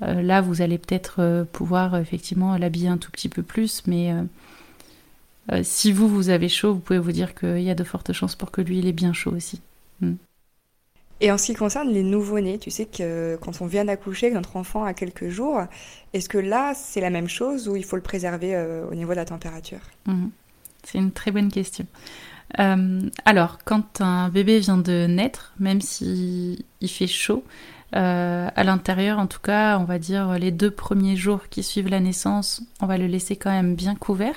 là, 0.00 0.40
vous 0.40 0.62
allez 0.62 0.78
peut-être 0.78 1.46
pouvoir 1.52 1.96
effectivement 1.96 2.56
l'habiller 2.56 2.88
un 2.88 2.98
tout 2.98 3.10
petit 3.10 3.28
peu 3.28 3.42
plus. 3.42 3.82
Mais 3.86 4.14
si 5.62 5.92
vous, 5.92 6.08
vous 6.08 6.30
avez 6.30 6.48
chaud, 6.48 6.74
vous 6.74 6.80
pouvez 6.80 6.98
vous 6.98 7.12
dire 7.12 7.34
qu'il 7.34 7.62
y 7.62 7.70
a 7.70 7.74
de 7.74 7.84
fortes 7.84 8.12
chances 8.12 8.34
pour 8.34 8.50
que 8.50 8.60
lui, 8.60 8.78
il 8.78 8.86
ait 8.86 8.92
bien 8.92 9.12
chaud 9.12 9.32
aussi. 9.32 9.60
Et 11.20 11.30
en 11.30 11.38
ce 11.38 11.46
qui 11.46 11.54
concerne 11.54 11.90
les 11.90 12.02
nouveau-nés, 12.02 12.58
tu 12.58 12.70
sais 12.70 12.86
que 12.86 13.38
quand 13.40 13.60
on 13.60 13.66
vient 13.66 13.84
d'accoucher, 13.84 14.30
notre 14.30 14.56
enfant 14.56 14.84
a 14.84 14.94
quelques 14.94 15.28
jours, 15.28 15.60
est-ce 16.14 16.28
que 16.28 16.38
là, 16.38 16.72
c'est 16.74 17.00
la 17.00 17.10
même 17.10 17.28
chose 17.28 17.68
ou 17.68 17.76
il 17.76 17.84
faut 17.84 17.96
le 17.96 18.02
préserver 18.02 18.54
euh, 18.54 18.86
au 18.90 18.94
niveau 18.94 19.10
de 19.10 19.16
la 19.16 19.26
température? 19.26 19.80
Mhm. 20.06 20.30
C'est 20.82 20.98
une 20.98 21.12
très 21.12 21.30
bonne 21.30 21.52
question. 21.52 21.86
Euh, 22.58 23.00
alors, 23.26 23.58
quand 23.64 24.00
un 24.00 24.30
bébé 24.30 24.58
vient 24.60 24.78
de 24.78 25.06
naître, 25.06 25.52
même 25.58 25.82
s'il 25.82 26.64
fait 26.86 27.06
chaud, 27.06 27.44
euh, 27.94 28.48
à 28.54 28.64
l'intérieur, 28.64 29.18
en 29.18 29.26
tout 29.26 29.40
cas, 29.40 29.78
on 29.78 29.84
va 29.84 29.98
dire 29.98 30.38
les 30.38 30.52
deux 30.52 30.70
premiers 30.70 31.16
jours 31.16 31.48
qui 31.48 31.62
suivent 31.62 31.88
la 31.88 32.00
naissance, 32.00 32.62
on 32.80 32.86
va 32.86 32.96
le 32.96 33.06
laisser 33.06 33.36
quand 33.36 33.50
même 33.50 33.74
bien 33.74 33.94
couvert 33.94 34.34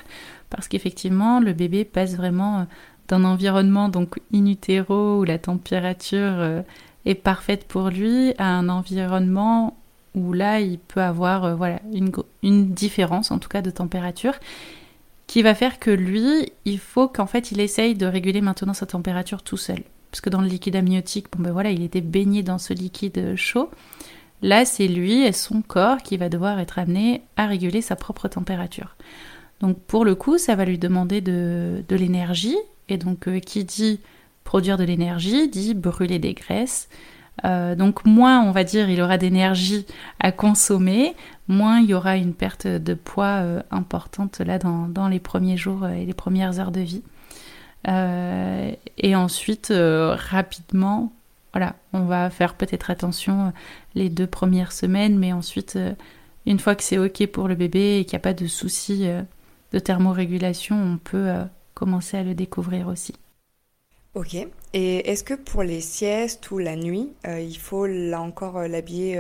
parce 0.50 0.68
qu'effectivement, 0.68 1.40
le 1.40 1.54
bébé 1.54 1.84
passe 1.86 2.16
vraiment 2.16 2.68
d'un 3.08 3.24
environnement 3.24 3.90
donc 3.90 4.20
in 4.34 4.54
où 4.90 5.24
la 5.24 5.38
température 5.38 6.20
euh, 6.20 6.62
est 7.06 7.16
parfaite 7.16 7.66
pour 7.68 7.90
lui 7.90 8.34
à 8.38 8.48
un 8.48 8.70
environnement 8.70 9.78
où 10.16 10.34
là 10.34 10.60
il 10.60 10.80
peut 10.80 11.02
avoir 11.02 11.46
euh, 11.46 11.56
voilà 11.56 11.80
une, 11.92 12.12
une, 12.44 12.72
différence 12.72 13.32
en 13.32 13.40
tout 13.40 13.50
cas 13.50 13.62
de 13.62 13.72
température 13.72 14.36
qui 15.28 15.42
va 15.42 15.56
faire 15.56 15.80
que 15.80 15.92
lui 15.92 16.52
il 16.66 16.80
faut 16.80 17.08
qu'en 17.08 17.26
fait 17.26 17.52
il 17.52 17.60
essaye 17.60 17.96
de 17.96 18.06
réguler 18.06 18.42
maintenant 18.42 18.74
sa 18.74 18.86
température 18.86 19.42
tout 19.42 19.58
seul. 19.58 19.80
Parce 20.12 20.22
que 20.22 20.30
dans 20.30 20.42
le 20.42 20.48
liquide 20.48 20.76
amniotique 20.76 21.28
bon 21.32 21.44
ben 21.44 21.52
voilà 21.52 21.72
il 21.72 21.84
était 21.84 22.02
baigné 22.02 22.44
dans 22.44 22.58
ce 22.58 22.74
liquide 22.74 23.36
chaud. 23.36 23.70
Là 24.42 24.66
c'est 24.66 24.88
lui 24.88 25.24
et 25.24 25.32
son 25.32 25.62
corps 25.62 25.98
qui 26.04 26.18
va 26.18 26.30
devoir 26.30 26.60
être 26.60 26.80
amené 26.80 27.24
à 27.36 27.48
réguler 27.48 27.82
sa 27.82 27.96
propre 27.96 28.28
température. 28.28 28.96
Donc 29.60 29.80
pour 29.80 30.06
le 30.06 30.16
coup 30.16 30.38
ça 30.38 30.56
va 30.56 30.66
lui 30.66 30.78
demander 30.78 31.22
de, 31.22 31.84
de 31.88 31.96
l'énergie 31.96 32.58
donc, 32.98 33.28
euh, 33.28 33.40
qui 33.40 33.64
dit 33.64 34.00
produire 34.44 34.78
de 34.78 34.84
l'énergie 34.84 35.48
dit 35.48 35.74
brûler 35.74 36.20
des 36.20 36.34
graisses. 36.34 36.90
Euh, 37.46 37.74
donc 37.74 38.06
moins 38.06 38.44
on 38.44 38.52
va 38.52 38.64
dire 38.64 38.92
il 38.92 39.02
aura 39.02 39.18
d'énergie 39.18 39.88
à 40.20 40.32
consommer, 40.32 41.16
moins 41.48 41.80
il 41.80 41.90
y 41.90 41.94
aura 41.96 42.16
une 42.16 42.36
perte 42.36 42.68
de 42.68 42.94
poids 42.94 43.42
euh, 43.42 43.64
importante 43.72 44.40
là 44.40 44.60
dans, 44.60 45.08
les 45.08 45.20
premiers 45.20 45.58
jours 45.58 45.88
et 45.88 46.06
les 46.06 46.14
premières 46.14 46.60
heures 46.60 46.72
de 46.72 46.82
vie. 46.82 47.02
et 47.88 49.16
ensuite 49.16 49.74
rapidement, 49.76 51.12
voilà, 51.54 51.76
on 51.94 52.02
va 52.06 52.30
faire 52.30 52.54
peut-être 52.54 52.92
attention 52.92 53.52
les 53.96 54.10
deux 54.10 54.28
premières 54.28 54.72
semaines, 54.72 55.18
mais 55.18 55.34
ensuite 55.34 55.80
une 56.46 56.60
fois 56.60 56.76
que 56.76 56.84
c'est 56.84 57.00
ok 57.00 57.26
pour 57.28 57.48
le 57.48 57.56
bébé 57.56 57.98
et 57.98 58.06
qu'il 58.06 58.16
n'y 58.16 58.22
a 58.22 58.28
pas 58.28 58.34
de 58.34 58.48
souci 58.48 59.08
de 59.72 59.80
thermorégulation, 59.80 60.76
on 60.76 60.98
peut 60.98 61.32
commencer 61.74 62.18
à 62.18 62.24
le 62.24 62.36
découvrir 62.36 62.88
aussi. 62.88 63.14
Ok. 64.16 64.36
Et 64.74 65.10
est-ce 65.10 65.24
que 65.24 65.34
pour 65.34 65.64
les 65.64 65.82
siestes 65.82 66.52
ou 66.52 66.60
la 66.60 66.76
nuit, 66.76 67.10
il 67.26 67.58
faut 67.58 67.88
là 67.88 68.22
encore 68.22 68.68
l'habiller 68.68 69.20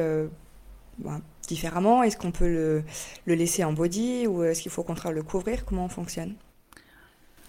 ben, 0.99 1.21
différemment? 1.47 2.03
Est-ce 2.03 2.17
qu'on 2.17 2.31
peut 2.31 2.47
le, 2.47 2.83
le, 3.25 3.33
laisser 3.35 3.63
en 3.63 3.73
body 3.73 4.27
ou 4.27 4.43
est-ce 4.43 4.61
qu'il 4.61 4.71
faut 4.71 4.81
au 4.81 4.85
contraire 4.85 5.11
le 5.11 5.23
couvrir? 5.23 5.65
Comment 5.65 5.85
on 5.85 5.89
fonctionne? 5.89 6.35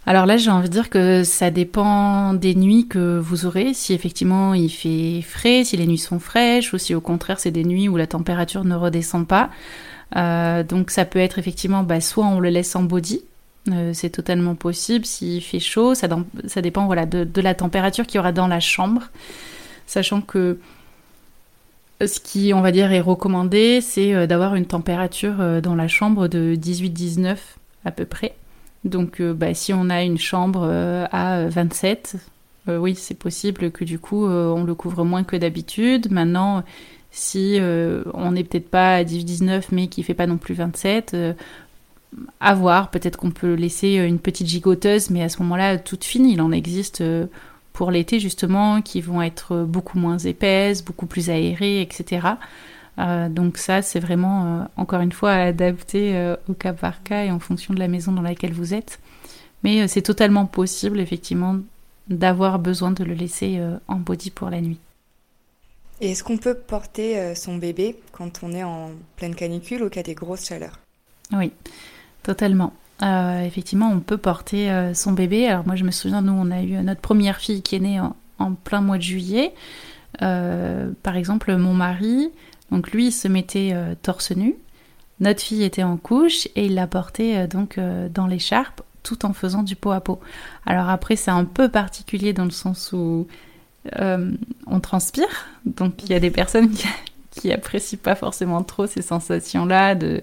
Alors 0.06 0.26
là, 0.26 0.36
j'ai 0.36 0.50
envie 0.50 0.68
de 0.68 0.74
dire 0.74 0.90
que 0.90 1.24
ça 1.24 1.50
dépend 1.50 2.34
des 2.34 2.54
nuits 2.54 2.88
que 2.88 3.18
vous 3.18 3.46
aurez. 3.46 3.72
Si 3.72 3.94
effectivement 3.94 4.52
il 4.52 4.68
fait 4.68 5.22
frais, 5.22 5.64
si 5.64 5.78
les 5.78 5.86
nuits 5.86 5.98
sont 5.98 6.18
fraîches, 6.18 6.74
ou 6.74 6.78
si 6.78 6.94
au 6.94 7.00
contraire 7.00 7.40
c'est 7.40 7.50
des 7.50 7.64
nuits 7.64 7.88
où 7.88 7.96
la 7.96 8.06
température 8.06 8.64
ne 8.64 8.74
redescend 8.74 9.26
pas. 9.26 9.50
Euh, 10.16 10.62
donc 10.62 10.90
ça 10.90 11.06
peut 11.06 11.18
être 11.18 11.38
effectivement, 11.38 11.82
bah, 11.82 12.02
soit 12.02 12.26
on 12.26 12.38
le 12.38 12.50
laisse 12.50 12.76
en 12.76 12.82
body, 12.82 13.24
euh, 13.70 13.92
c'est 13.94 14.10
totalement 14.10 14.54
possible. 14.54 15.04
S'il 15.04 15.42
fait 15.42 15.60
chaud, 15.60 15.94
ça, 15.94 16.08
ça 16.46 16.62
dépend 16.62 16.86
voilà, 16.86 17.06
de, 17.06 17.40
la 17.40 17.54
température 17.54 18.06
qu'il 18.06 18.16
y 18.16 18.18
aura 18.18 18.32
dans 18.32 18.48
la 18.48 18.60
chambre. 18.60 19.02
Sachant 19.86 20.20
que 20.20 20.58
ce 22.04 22.20
qui, 22.20 22.52
on 22.54 22.60
va 22.60 22.72
dire, 22.72 22.92
est 22.92 23.00
recommandé, 23.00 23.80
c'est 23.80 24.14
euh, 24.14 24.26
d'avoir 24.26 24.54
une 24.54 24.66
température 24.66 25.60
dans 25.62 25.74
la 25.74 25.88
chambre 25.88 26.28
de 26.28 26.56
18-19 26.56 27.36
à 27.84 27.90
peu 27.90 28.04
près. 28.04 28.34
Donc 28.84 29.20
euh, 29.20 29.32
bah, 29.32 29.54
si 29.54 29.72
on 29.72 29.90
a 29.90 30.02
une 30.02 30.18
chambre 30.18 30.62
euh, 30.64 31.06
à 31.10 31.46
27, 31.46 32.16
euh, 32.68 32.78
oui, 32.78 32.94
c'est 32.94 33.18
possible 33.18 33.70
que 33.70 33.84
du 33.84 33.98
coup 33.98 34.26
on 34.26 34.64
le 34.64 34.74
couvre 34.74 35.04
moins 35.04 35.24
que 35.24 35.36
d'habitude. 35.36 36.10
Maintenant, 36.10 36.64
si 37.10 37.58
on 37.60 38.32
n'est 38.32 38.44
peut-être 38.44 38.68
pas 38.68 38.96
à 38.96 39.04
19 39.04 39.70
mais 39.72 39.86
qui 39.86 40.02
fait 40.02 40.14
pas 40.14 40.26
non 40.26 40.36
plus 40.36 40.54
27, 40.54 41.16
à 42.40 42.54
voir, 42.54 42.90
peut-être 42.90 43.16
qu'on 43.16 43.30
peut 43.30 43.54
laisser 43.54 43.94
une 43.94 44.18
petite 44.18 44.46
gigoteuse, 44.46 45.10
mais 45.10 45.22
à 45.22 45.28
ce 45.28 45.42
moment-là, 45.42 45.78
toute 45.78 46.04
fine, 46.04 46.26
il 46.26 46.40
en 46.40 46.52
existe 46.52 47.02
pour 47.72 47.90
l'été 47.90 48.20
justement, 48.20 48.82
qui 48.82 49.00
vont 49.00 49.20
être 49.20 49.64
beaucoup 49.64 49.98
moins 49.98 50.18
épaisses, 50.18 50.84
beaucoup 50.84 51.06
plus 51.06 51.28
aérées, 51.28 51.80
etc. 51.80 52.36
Euh, 52.98 53.28
donc 53.28 53.58
ça, 53.58 53.82
c'est 53.82 54.00
vraiment, 54.00 54.46
euh, 54.46 54.64
encore 54.76 55.00
une 55.00 55.12
fois, 55.12 55.32
adapté 55.32 56.16
euh, 56.16 56.36
au 56.48 56.54
cas 56.54 56.72
par 56.72 57.02
cas 57.02 57.24
et 57.24 57.30
en 57.30 57.40
fonction 57.40 57.74
de 57.74 57.78
la 57.78 57.88
maison 57.88 58.12
dans 58.12 58.22
laquelle 58.22 58.52
vous 58.52 58.74
êtes. 58.74 59.00
Mais 59.62 59.88
c'est 59.88 60.02
totalement 60.02 60.46
possible, 60.46 61.00
effectivement, 61.00 61.56
d'avoir 62.08 62.58
besoin 62.58 62.90
de 62.90 63.02
le 63.02 63.14
laisser 63.14 63.58
en 63.88 63.96
body 63.96 64.30
pour 64.30 64.50
la 64.50 64.60
nuit. 64.60 64.78
Et 66.02 66.10
est-ce 66.10 66.22
qu'on 66.22 66.36
peut 66.36 66.54
porter 66.54 67.34
son 67.34 67.56
bébé 67.56 67.96
quand 68.12 68.40
on 68.42 68.52
est 68.52 68.62
en 68.62 68.90
pleine 69.16 69.34
canicule 69.34 69.82
ou 69.84 69.88
qu'il 69.88 69.96
y 69.96 70.00
a 70.00 70.02
des 70.02 70.14
grosses 70.14 70.44
chaleurs? 70.44 70.78
Oui, 71.32 71.50
totalement. 72.24 72.72
effectivement, 73.00 73.90
on 73.92 74.00
peut 74.00 74.18
porter 74.18 74.92
son 74.94 75.12
bébé. 75.12 75.46
Alors 75.46 75.64
moi, 75.66 75.76
je 75.76 75.84
me 75.84 75.92
souviens, 75.92 76.22
nous, 76.22 76.32
on 76.32 76.50
a 76.50 76.62
eu 76.62 76.72
notre 76.82 77.00
première 77.00 77.38
fille 77.38 77.62
qui 77.62 77.76
est 77.76 77.80
née 77.80 78.00
en 78.00 78.54
plein 78.54 78.80
mois 78.80 78.96
de 78.96 79.02
juillet. 79.02 79.54
par 80.18 81.16
exemple, 81.16 81.54
mon 81.56 81.74
mari, 81.74 82.30
donc 82.70 82.90
lui, 82.90 83.06
il 83.06 83.12
se 83.12 83.28
mettait 83.28 83.70
euh, 83.72 83.94
torse 84.00 84.32
nu. 84.32 84.56
Notre 85.20 85.40
fille 85.42 85.62
était 85.62 85.82
en 85.82 85.96
couche 85.96 86.48
et 86.56 86.66
il 86.66 86.74
la 86.74 86.88
portait 86.88 87.36
euh, 87.36 87.46
donc 87.46 87.78
euh, 87.78 88.08
dans 88.08 88.26
l'écharpe 88.26 88.82
tout 89.04 89.24
en 89.26 89.32
faisant 89.32 89.62
du 89.62 89.76
pot 89.76 89.92
à 89.92 90.00
pot. 90.00 90.18
Alors 90.66 90.88
après, 90.88 91.14
c'est 91.14 91.30
un 91.30 91.44
peu 91.44 91.68
particulier 91.68 92.32
dans 92.32 92.44
le 92.44 92.50
sens 92.50 92.92
où 92.92 93.26
on 93.92 94.80
transpire. 94.80 95.28
Donc 95.66 96.02
il 96.02 96.08
y 96.08 96.14
a 96.14 96.20
des 96.20 96.30
personnes 96.30 96.70
qui, 97.30 97.52
apprécient 97.52 97.98
pas 98.02 98.14
forcément 98.14 98.62
trop 98.62 98.86
ces 98.86 99.02
sensations-là 99.02 99.94
de, 99.94 100.22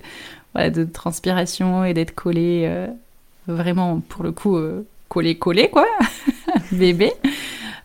de 0.56 0.84
transpiration 0.84 1.86
et 1.86 1.94
d'être 1.94 2.14
collé 2.14 2.70
vraiment 3.48 4.00
pour 4.00 4.24
le 4.24 4.32
coup 4.32 4.60
collé 5.08 5.38
collé 5.38 5.70
quoi, 5.70 5.86
bébé. 6.72 7.14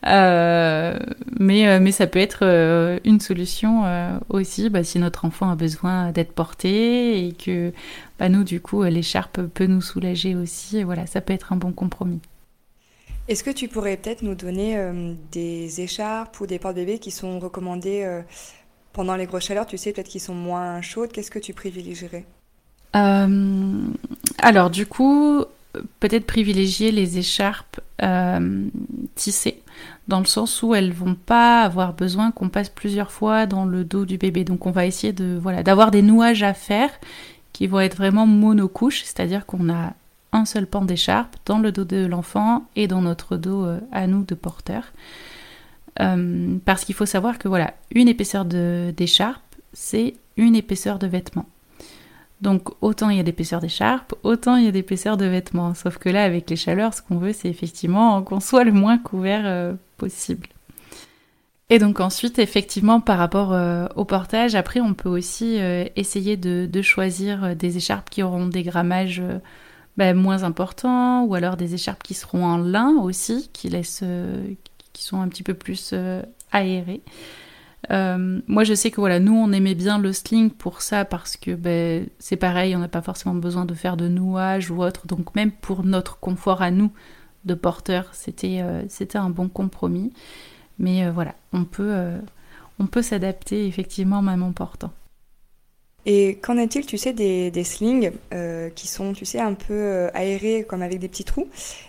Euh, 0.07 0.97
mais, 1.41 1.67
euh, 1.67 1.81
mais 1.81 1.91
ça 1.91 2.07
peut 2.07 2.21
être 2.21 2.41
euh, 2.43 3.01
une 3.05 3.19
solution 3.19 3.83
aussi 4.29 4.71
bah, 4.71 4.85
si 4.85 4.99
notre 4.99 5.25
enfant 5.25 5.51
a 5.51 5.57
besoin 5.57 6.13
d'être 6.13 6.33
porté 6.33 7.27
et 7.27 7.33
que 7.33 7.73
bah, 8.19 8.29
nous, 8.29 8.45
du 8.45 8.61
coup, 8.61 8.85
l'écharpe 8.85 9.43
peut 9.43 9.67
nous 9.67 9.83
soulager 9.83 10.35
aussi. 10.35 10.83
Voilà, 10.83 11.07
ça 11.07 11.21
peut 11.21 11.33
être 11.33 11.53
un 11.53 11.57
bon 11.57 11.73
compromis. 11.73 12.21
Est-ce 13.29 13.43
que 13.43 13.51
tu 13.51 13.67
pourrais 13.67 13.97
peut-être 13.97 14.23
nous 14.23 14.37
donner 14.37 14.79
des 15.33 15.81
écharpes 15.81 16.39
ou 16.41 16.47
des 16.47 16.61
porte-bébés 16.61 17.01
qui 17.01 17.11
sont 17.11 17.41
recommandés 17.41 18.23
pendant 18.93 19.17
les 19.17 19.27
grosses 19.27 19.47
chaleurs? 19.47 19.67
Tu 19.67 19.77
sais, 19.79 19.93
peut-être 19.93 20.09
qu'ils 20.09 20.21
sont 20.21 20.35
moins 20.35 20.81
chaudes. 20.81 21.11
Qu'est-ce 21.11 21.33
que 21.33 21.41
tu 21.41 21.53
privilégierais? 21.53 22.25
Alors, 24.43 24.71
du 24.71 24.87
coup, 24.87 25.45
peut-être 26.01 26.27
privilégier 26.27 26.93
les 26.93 27.19
écharpes 27.19 27.81
tissées 29.15 29.63
dans 30.09 30.21
le 30.21 30.25
sens 30.25 30.63
où 30.63 30.75
elles 30.75 30.93
vont 30.93 31.15
pas 31.15 31.63
avoir 31.63 31.93
besoin 31.93 32.31
qu'on 32.31 32.49
passe 32.49 32.69
plusieurs 32.69 33.11
fois 33.11 33.47
dans 33.47 33.65
le 33.65 33.85
dos 33.85 34.05
du 34.05 34.19
bébé. 34.19 34.45
Donc 34.45 34.67
on 34.67 34.71
va 34.71 34.87
essayer 34.87 35.13
de 35.13 35.39
voilà 35.41 35.63
d'avoir 35.63 35.91
des 35.91 36.03
nouages 36.03 36.43
à 36.43 36.55
faire 36.55 36.91
qui 37.53 37.67
vont 37.67 37.81
être 37.81 37.97
vraiment 37.97 38.27
monocouches, 38.27 39.03
c'est-à-dire 39.05 39.47
qu'on 39.47 39.71
a 39.73 39.95
un 40.33 40.45
seul 40.45 40.67
pan 40.67 40.85
d'écharpe 40.85 41.37
dans 41.47 41.59
le 41.59 41.73
dos 41.73 41.85
de 41.85 42.05
l'enfant 42.05 42.67
et 42.77 42.87
dans 42.87 43.01
notre 43.01 43.37
dos 43.37 43.65
euh, 43.65 43.81
à 43.93 44.07
nous 44.07 44.25
de 44.25 44.35
porteur. 44.35 44.93
Euh, 46.01 46.59
parce 46.67 46.85
qu'il 46.85 46.95
faut 46.95 47.07
savoir 47.07 47.39
que 47.39 47.49
voilà, 47.49 47.73
une 47.91 48.09
épaisseur 48.09 48.45
d'écharpe, 48.45 49.43
c'est 49.73 50.15
une 50.37 50.55
épaisseur 50.55 50.99
de 50.99 51.07
vêtement. 51.07 51.47
Donc 52.41 52.69
autant 52.83 53.09
il 53.09 53.17
y 53.17 53.21
a 53.21 53.23
d'épaisseur 53.23 53.61
d'écharpe, 53.61 54.15
autant 54.23 54.57
il 54.57 54.65
y 54.65 54.69
a 54.69 54.73
d'épaisseur 54.73 55.17
de 55.17 55.25
vêtements. 55.25 55.75
Sauf 55.75 55.99
que 55.99 56.09
là, 56.09 56.25
avec 56.25 56.51
les 56.51 56.57
chaleurs, 56.57 56.93
ce 56.93 57.03
qu'on 57.03 57.17
veut, 57.17 57.33
c'est 57.33 57.49
effectivement 57.49 58.23
qu'on 58.23 58.41
soit 58.41 58.65
le 58.65 58.73
moins 58.73 58.99
couvert 58.99 59.43
euh, 59.45 59.73
possible. 59.97 60.49
Et 61.69 61.79
donc 61.79 61.99
ensuite, 61.99 62.39
effectivement, 62.39 63.01
par 63.01 63.19
rapport 63.19 63.53
euh, 63.53 63.87
au 63.97 64.05
portage, 64.05 64.55
après, 64.55 64.81
on 64.81 64.95
peut 64.95 65.09
aussi 65.09 65.59
euh, 65.61 65.85
essayer 65.97 66.37
de, 66.37 66.83
choisir 66.83 67.57
des 67.57 67.77
écharpes 67.77 68.11
qui 68.11 68.23
auront 68.23 68.47
des 68.47 68.63
grammages 68.63 69.23
ben, 69.97 70.15
moins 70.15 70.45
importants, 70.45 71.25
ou 71.25 71.35
alors 71.35 71.57
des 71.57 71.75
écharpes 71.75 72.03
qui 72.03 72.15
seront 72.15 72.45
en 72.45 72.59
lin 72.59 72.95
aussi, 73.01 73.51
qui 73.53 73.69
laissent, 73.69 74.05
qui 74.93 75.03
sont 75.03 75.21
un 75.21 75.29
petit 75.29 75.43
peu 75.43 75.55
plus 75.55 75.95
aérées. 76.53 77.03
Euh, 77.91 78.41
moi, 78.47 78.65
je 78.65 78.75
sais 78.75 78.91
que 78.91 79.01
voilà, 79.01 79.21
nous, 79.21 79.35
on 79.35 79.53
aimait 79.53 79.75
bien 79.75 79.99
le 79.99 80.13
sling 80.13 80.51
pour 80.51 80.83
ça 80.83 81.05
parce 81.05 81.37
que 81.37 81.55
ben, 81.55 82.09
c'est 82.19 82.37
pareil, 82.37 82.75
on 82.75 82.81
n'a 82.81 82.89
pas 82.89 83.03
forcément 83.03 83.35
besoin 83.35 83.65
de 83.65 83.75
faire 83.75 83.97
de 83.97 84.09
nouage 84.09 84.71
ou 84.71 84.83
autre. 84.83 85.07
Donc, 85.07 85.35
même 85.35 85.53
pour 85.53 85.85
notre 85.85 86.19
confort 86.19 86.63
à 86.63 86.71
nous 86.71 86.91
de 87.45 87.55
porteur, 87.55 88.09
c'était 88.13 88.61
euh, 88.63 88.83
c'était 88.89 89.19
un 89.19 89.31
bon 89.31 89.49
compromis. 89.49 90.13
Mais 90.79 91.07
euh, 91.07 91.13
voilà, 91.13 91.35
on 91.53 91.65
peut, 91.65 91.95
on 92.79 92.87
peut 92.87 93.03
s'adapter 93.03 93.67
effectivement 93.67 94.23
même 94.23 94.43
en 94.43 94.53
portant. 94.53 94.93
Et 96.09 96.37
qu'en 96.37 96.57
est-il, 96.57 96.87
tu 96.87 96.99
sais, 96.99 97.13
des, 97.13 97.65
slings 97.65 98.13
euh, 98.33 98.71
qui 98.71 98.87
sont, 98.87 99.13
tu 99.13 99.25
sais, 99.25 99.41
un 99.41 99.55
peu 99.55 99.75
euh, 99.75 100.09
aérés, 100.15 100.65
comme 100.67 100.83
avec 100.83 101.01
des 101.01 101.09
petits 101.09 101.25
trous, 101.25 101.49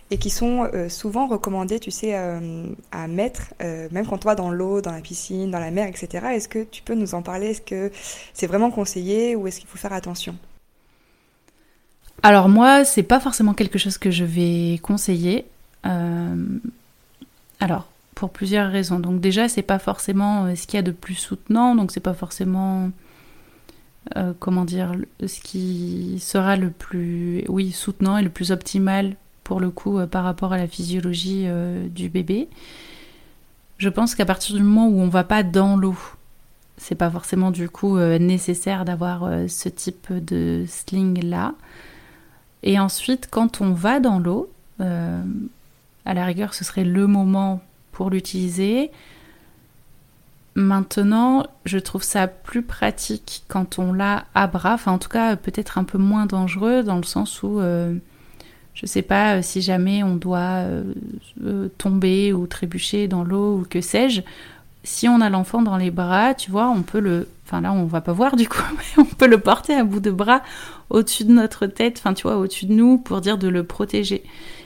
et 0.10 0.18
qui 0.18 0.32
sont 0.32 0.68
euh, 0.74 0.90
souvent 0.90 1.28
recommandés, 1.28 1.80
tu 1.80 1.92
sais, 1.92 2.16
à 2.16 3.08
mettre, 3.08 3.54
même 3.60 4.08
quand 4.08 4.26
on 4.26 4.30
va 4.30 4.34
dans 4.34 4.50
l'eau, 4.50 4.82
dans 4.82 4.92
la 4.92 5.02
piscine, 5.02 5.52
dans 5.52 5.60
la 5.60 5.70
mer, 5.70 5.88
etc. 5.88 6.26
Est-ce 6.34 6.50
que 6.50 6.64
tu 6.64 6.82
peux 6.82 6.96
nous 6.96 7.14
en 7.14 7.22
parler? 7.22 7.52
Est-ce 7.52 7.62
que 7.62 7.92
c'est 8.34 8.48
vraiment 8.48 8.72
conseillé 8.72 9.36
ou 9.36 9.46
est-ce 9.46 9.60
qu'il 9.60 9.70
faut 9.70 9.78
faire 9.78 9.94
attention? 9.94 10.36
Alors 12.24 12.50
moi, 12.50 12.86
c'est 12.86 13.04
pas 13.04 13.20
forcément 13.20 13.54
quelque 13.54 13.78
chose 13.78 14.00
que 14.00 14.10
je 14.10 14.26
vais 14.26 14.80
conseiller. 14.82 15.46
alors, 17.60 17.88
pour 18.16 18.32
plusieurs 18.32 18.72
raisons. 18.72 19.00
Donc 19.00 19.22
déjà, 19.22 19.48
c'est 19.48 19.62
pas 19.62 19.78
forcément 19.78 20.56
ce 20.56 20.66
qu'il 20.66 20.78
y 20.78 20.80
a 20.80 20.82
de 20.84 20.92
plus 20.92 21.14
soutenant, 21.14 21.76
donc 21.76 21.92
c'est 21.92 22.00
pas 22.00 22.16
forcément 22.16 22.90
euh, 24.16 24.34
comment 24.40 24.66
dire, 24.66 24.94
ce 25.26 25.40
qui 25.40 26.18
sera 26.20 26.56
le 26.56 26.70
plus, 26.70 27.44
oui, 27.50 27.72
soutenant 27.72 28.18
et 28.18 28.24
le 28.24 28.30
plus 28.30 28.52
optimal 28.52 29.16
pour 29.44 29.60
le 29.60 29.70
coup 29.70 30.00
euh, 30.00 30.08
par 30.08 30.24
rapport 30.24 30.54
à 30.54 30.58
la 30.58 30.68
physiologie 30.68 31.44
euh, 31.46 31.88
du 31.88 32.10
bébé. 32.10 32.48
Je 33.78 33.90
pense 33.90 34.16
qu'à 34.16 34.26
partir 34.26 34.56
du 34.56 34.64
moment 34.64 34.88
où 34.88 35.00
on 35.00 35.10
va 35.10 35.24
pas 35.24 35.44
dans 35.44 35.76
l'eau, 35.76 35.98
c'est 36.78 36.96
pas 36.96 37.10
forcément 37.10 37.52
du 37.52 37.70
coup 37.70 37.98
nécessaire 37.98 38.86
d'avoir 38.86 39.30
ce 39.48 39.70
type 39.70 40.12
de 40.12 40.66
sling 40.68 41.24
là. 41.24 41.54
Et 42.64 42.80
ensuite, 42.80 43.28
quand 43.30 43.62
on 43.62 43.74
va 43.74 44.00
dans 44.00 44.18
l'eau, 44.18 44.50
à 44.80 46.14
la 46.14 46.26
rigueur, 46.26 46.56
ce 46.56 46.64
serait 46.64 46.84
le 46.84 47.06
moment 47.06 47.62
pour 47.92 48.10
l'utiliser. 48.10 48.92
Maintenant, 50.58 51.46
je 51.66 51.78
trouve 51.78 52.02
ça 52.02 52.26
plus 52.26 52.64
pratique 52.64 53.44
quand 53.48 53.78
on 53.78 53.94
l'a 53.94 54.26
à 54.34 54.48
bras, 54.48 54.74
enfin 54.74 54.92
en 54.92 54.98
tout 54.98 55.08
cas 55.08 55.36
peut-être 55.36 55.78
un 55.78 55.84
peu 55.84 56.00
moins 56.00 56.26
dangereux 56.26 56.82
dans 56.82 56.98
le 56.98 57.04
sens 57.04 57.44
où 57.44 57.60
euh, 57.60 57.94
je 58.74 58.88
sais 58.88 59.04
pas 59.04 59.36
euh, 59.36 59.42
si 59.44 59.62
jamais 59.62 60.02
on 60.02 60.16
doit 60.16 60.66
euh, 61.46 61.70
tomber 61.78 62.34
ou 62.34 62.48
trébucher 62.48 63.08
dans 63.08 63.24
l'eau 63.24 63.60
ou 63.60 63.66
que 63.70 63.82
sais-je. 63.82 64.22
Si 64.84 65.08
on 65.08 65.22
a 65.22 65.30
l'enfant 65.30 65.62
dans 65.62 65.78
les 65.78 65.92
bras, 65.92 66.34
tu 66.34 66.50
vois, 66.50 66.70
on 66.70 66.82
peut 66.82 67.02
le. 67.02 67.30
Enfin 67.46 67.62
là, 67.62 67.72
on 67.72 67.86
va 67.86 68.02
pas 68.02 68.14
voir 68.14 68.36
du 68.36 68.50
coup, 68.50 68.64
mais 68.78 69.04
on 69.04 69.06
peut 69.06 69.28
le 69.28 69.38
porter 69.38 69.76
à 69.76 69.84
bout 69.84 70.00
de 70.00 70.10
bras 70.10 70.42
au-dessus 70.90 71.26
de 71.26 71.34
notre 71.34 71.68
tête, 71.68 71.98
enfin 72.00 72.16
tu 72.16 72.24
vois, 72.24 72.38
au-dessus 72.38 72.66
de 72.66 72.74
nous 72.74 72.98
pour 72.98 73.22
dire 73.22 73.38
de 73.38 73.48
le 73.48 73.64
protéger. 73.64 74.24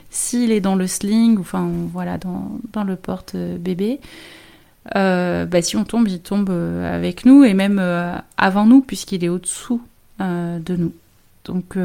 s'il 0.09 0.53
est 0.53 0.61
dans 0.61 0.75
le 0.75 0.87
sling, 0.87 1.37
enfin 1.37 1.69
voilà, 1.91 2.17
dans, 2.17 2.49
dans 2.71 2.85
le 2.85 2.95
porte-bébé, 2.95 3.99
bah, 4.93 5.61
si 5.61 5.75
on 5.75 5.83
tombe, 5.83 6.07
il 6.07 6.19
tombe 6.19 6.49
avec 6.49 7.25
nous 7.25 7.43
et 7.43 7.53
même 7.53 7.79
avant 8.37 8.65
nous, 8.65 8.81
puisqu'il 8.81 9.23
est 9.23 9.29
au-dessous 9.29 9.81
de 10.19 10.75
nous. 10.75 10.93
Donc 11.45 11.77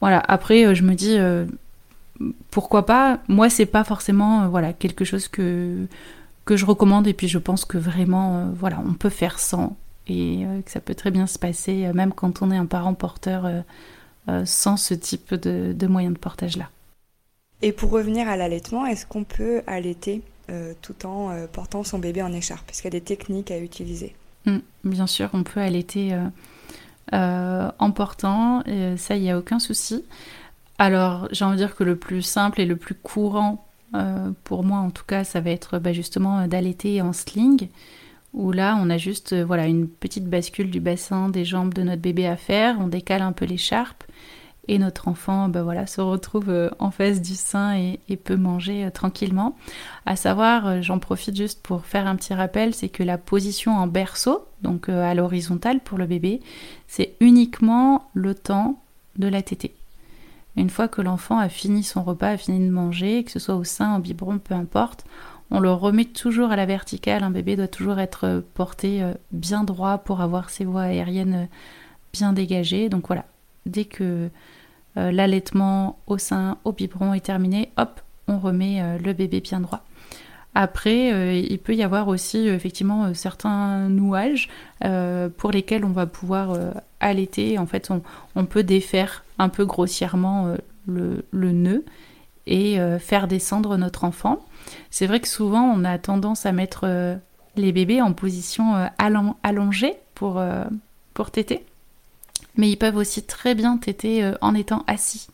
voilà, 0.00 0.22
après, 0.26 0.74
je 0.74 0.82
me 0.82 0.94
dis 0.94 1.18
pourquoi 2.50 2.86
pas? 2.86 3.20
Moi, 3.28 3.48
c'est 3.48 3.66
pas 3.66 3.84
forcément 3.84 4.48
voilà 4.48 4.72
quelque 4.72 5.04
chose 5.04 5.28
que 5.28 5.86
que 6.44 6.56
je 6.56 6.64
recommande 6.64 7.06
et 7.06 7.12
puis 7.14 7.28
je 7.28 7.38
pense 7.38 7.64
que 7.64 7.78
vraiment 7.78 8.48
voilà 8.54 8.80
on 8.86 8.94
peut 8.94 9.10
faire 9.10 9.38
sans 9.38 9.76
et 10.06 10.46
que 10.64 10.70
ça 10.70 10.80
peut 10.80 10.94
très 10.94 11.10
bien 11.10 11.26
se 11.26 11.38
passer 11.38 11.90
même 11.94 12.12
quand 12.12 12.40
on 12.42 12.50
est 12.50 12.56
un 12.56 12.64
parent 12.66 12.94
porteur 12.94 13.44
euh, 14.28 14.44
sans 14.44 14.76
ce 14.76 14.94
type 14.94 15.34
de, 15.34 15.72
de 15.72 16.18
portage 16.18 16.56
là. 16.56 16.68
Et 17.62 17.72
pour 17.72 17.90
revenir 17.90 18.28
à 18.28 18.36
l'allaitement, 18.36 18.86
est-ce 18.86 19.06
qu'on 19.06 19.24
peut 19.24 19.62
allaiter? 19.66 20.20
euh, 20.20 20.37
tout 20.82 21.06
en 21.06 21.30
euh, 21.30 21.46
portant 21.46 21.84
son 21.84 21.98
bébé 21.98 22.22
en 22.22 22.32
écharpe 22.32 22.70
Est-ce 22.70 22.82
qu'il 22.82 22.92
y 22.92 22.96
a 22.96 22.98
des 22.98 23.04
techniques 23.04 23.50
à 23.50 23.58
utiliser 23.58 24.14
mmh, 24.46 24.58
Bien 24.84 25.06
sûr, 25.06 25.30
on 25.32 25.42
peut 25.42 25.60
allaiter 25.60 26.16
en 27.12 27.90
portant, 27.90 28.62
ça, 28.96 29.16
il 29.16 29.22
n'y 29.22 29.30
a 29.30 29.38
aucun 29.38 29.58
souci. 29.58 30.04
Alors, 30.78 31.28
j'ai 31.32 31.44
envie 31.44 31.56
de 31.56 31.64
dire 31.64 31.74
que 31.74 31.84
le 31.84 31.96
plus 31.96 32.22
simple 32.22 32.60
et 32.60 32.66
le 32.66 32.76
plus 32.76 32.94
courant, 32.94 33.66
pour 34.44 34.64
moi 34.64 34.78
en 34.78 34.90
tout 34.90 35.04
cas, 35.06 35.24
ça 35.24 35.40
va 35.40 35.50
être 35.50 35.78
bah, 35.78 35.92
justement 35.92 36.46
d'allaiter 36.46 37.00
en 37.00 37.12
sling 37.12 37.68
où 38.34 38.52
là 38.52 38.78
on 38.78 38.90
a 38.90 38.98
juste 38.98 39.34
voilà 39.34 39.66
une 39.66 39.88
petite 39.88 40.26
bascule 40.26 40.70
du 40.70 40.80
bassin 40.80 41.30
des 41.30 41.46
jambes 41.46 41.72
de 41.72 41.82
notre 41.82 42.02
bébé 42.02 42.26
à 42.26 42.36
faire, 42.36 42.76
on 42.78 42.86
décale 42.86 43.22
un 43.22 43.32
peu 43.32 43.46
l'écharpe 43.46 44.04
et 44.68 44.78
notre 44.78 45.08
enfant 45.08 45.48
ben 45.48 45.62
voilà, 45.62 45.86
se 45.86 46.00
retrouve 46.00 46.50
euh, 46.50 46.70
en 46.78 46.90
face 46.90 47.20
du 47.22 47.34
sein 47.34 47.76
et, 47.76 48.16
peut 48.16 48.36
manger 48.36 48.84
euh, 48.84 48.90
tranquillement. 48.90 49.56
À 50.06 50.14
savoir, 50.14 50.66
euh, 50.66 50.82
j'en 50.82 50.98
profite 50.98 51.36
juste 51.36 51.62
pour 51.62 51.86
faire 51.86 52.06
un 52.06 52.16
petit 52.16 52.34
rappel, 52.34 52.74
c'est 52.74 52.90
que 52.90 53.02
la 53.02 53.18
position 53.18 53.76
en 53.76 53.86
berceau, 53.86 54.46
donc 54.62 54.88
à 54.88 55.14
l'horizontale 55.14 55.80
pour 55.80 55.98
le 55.98 56.06
bébé, 56.06 56.40
c'est 56.86 57.14
uniquement 57.20 58.10
le 58.12 58.34
temps 58.34 58.82
de 59.16 59.28
la 59.28 59.40
tétée. 59.40 59.74
Une 60.56 60.70
fois 60.70 60.88
que 60.88 61.00
l'enfant 61.00 61.38
a 61.38 61.48
fini 61.48 61.82
son 61.82 62.02
repas, 62.02 62.30
a 62.30 62.36
fini 62.36 62.58
de 62.66 62.70
manger, 62.70 63.24
que 63.24 63.30
ce 63.30 63.38
soit 63.38 63.54
au 63.54 63.64
sein, 63.64 63.96
au 63.96 64.00
biberon, 64.00 64.38
peu 64.38 64.54
importe, 64.54 65.04
on 65.50 65.60
le 65.60 65.72
remet 65.72 66.04
toujours 66.04 66.50
à 66.50 66.56
la 66.56 66.66
verticale. 66.66 67.22
Un 67.22 67.30
bébé 67.30 67.56
doit 67.56 67.68
toujours 67.68 68.00
être 68.00 68.42
porté 68.54 69.02
bien 69.30 69.62
droit 69.62 69.98
pour 69.98 70.20
avoir 70.20 70.50
ses 70.50 70.64
voies 70.64 70.82
aériennes 70.82 71.48
bien 72.12 72.32
dégagées. 72.32 72.88
Donc 72.88 73.06
voilà, 73.06 73.24
dès 73.64 73.84
que 73.84 74.30
euh, 74.98 75.12
l'allaitement 75.12 75.98
au 76.06 76.18
sein, 76.18 76.58
au 76.64 76.72
biberon 76.72 77.14
est 77.14 77.24
terminé, 77.24 77.70
hop, 77.76 78.00
on 78.26 78.38
remet 78.38 78.82
euh, 78.82 78.98
le 78.98 79.12
bébé 79.12 79.40
bien 79.40 79.60
droit. 79.60 79.84
Après, 80.54 81.12
euh, 81.12 81.34
il 81.34 81.58
peut 81.60 81.74
y 81.74 81.84
avoir 81.84 82.08
aussi 82.08 82.48
effectivement 82.48 83.14
certains 83.14 83.88
nouages 83.88 84.48
pour 85.36 85.52
lesquels 85.52 85.84
on 85.84 85.90
va 85.90 86.06
pouvoir 86.06 86.56
allaiter. 87.00 87.58
En 87.58 87.66
fait, 87.66 87.90
on, 88.34 88.44
peut 88.44 88.64
défaire 88.64 89.24
un 89.38 89.50
peu 89.50 89.64
grossièrement 89.64 90.56
le, 90.86 91.22
nœud 91.32 91.84
et 92.46 92.78
faire 92.98 93.28
descendre 93.28 93.76
notre 93.76 94.04
enfant. 94.04 94.40
C'est 94.90 95.06
vrai 95.06 95.20
que 95.20 95.28
souvent, 95.28 95.62
on 95.62 95.84
a 95.84 95.98
tendance 95.98 96.46
à 96.46 96.52
mettre 96.52 97.18
les 97.56 97.72
bébés 97.72 98.00
en 98.00 98.14
position 98.14 98.88
allongée 99.42 99.94
pour, 100.14 100.42
pour 101.14 101.30
téter 101.30 101.67
mais 102.58 102.68
ils 102.68 102.76
peuvent 102.76 102.96
aussi 102.96 103.22
très 103.22 103.54
bien 103.54 103.78
téter 103.78 104.22
euh, 104.22 104.34
en 104.42 104.54
étant 104.54 104.84
assis. 104.86 105.28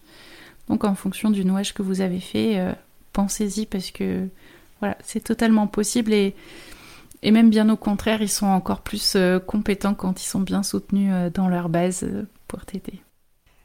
Donc 0.68 0.84
en 0.84 0.94
fonction 0.94 1.30
du 1.30 1.44
nouage 1.44 1.74
que 1.74 1.82
vous 1.82 2.00
avez 2.00 2.20
fait, 2.20 2.60
euh, 2.60 2.72
pensez-y 3.12 3.66
parce 3.66 3.90
que 3.90 4.28
voilà, 4.78 4.96
c'est 5.02 5.24
totalement 5.24 5.66
possible 5.66 6.12
et, 6.12 6.36
même 7.24 7.48
bien 7.48 7.70
au 7.70 7.76
contraire, 7.76 8.20
ils 8.20 8.28
sont 8.28 8.46
encore 8.46 8.82
plus 8.82 9.14
euh, 9.16 9.40
compétents 9.40 9.94
quand 9.94 10.22
ils 10.22 10.26
sont 10.26 10.40
bien 10.40 10.62
soutenus 10.62 11.12
dans 11.32 11.48
leur 11.48 11.70
base 11.70 12.06
pour 12.46 12.64
téter. 12.66 13.00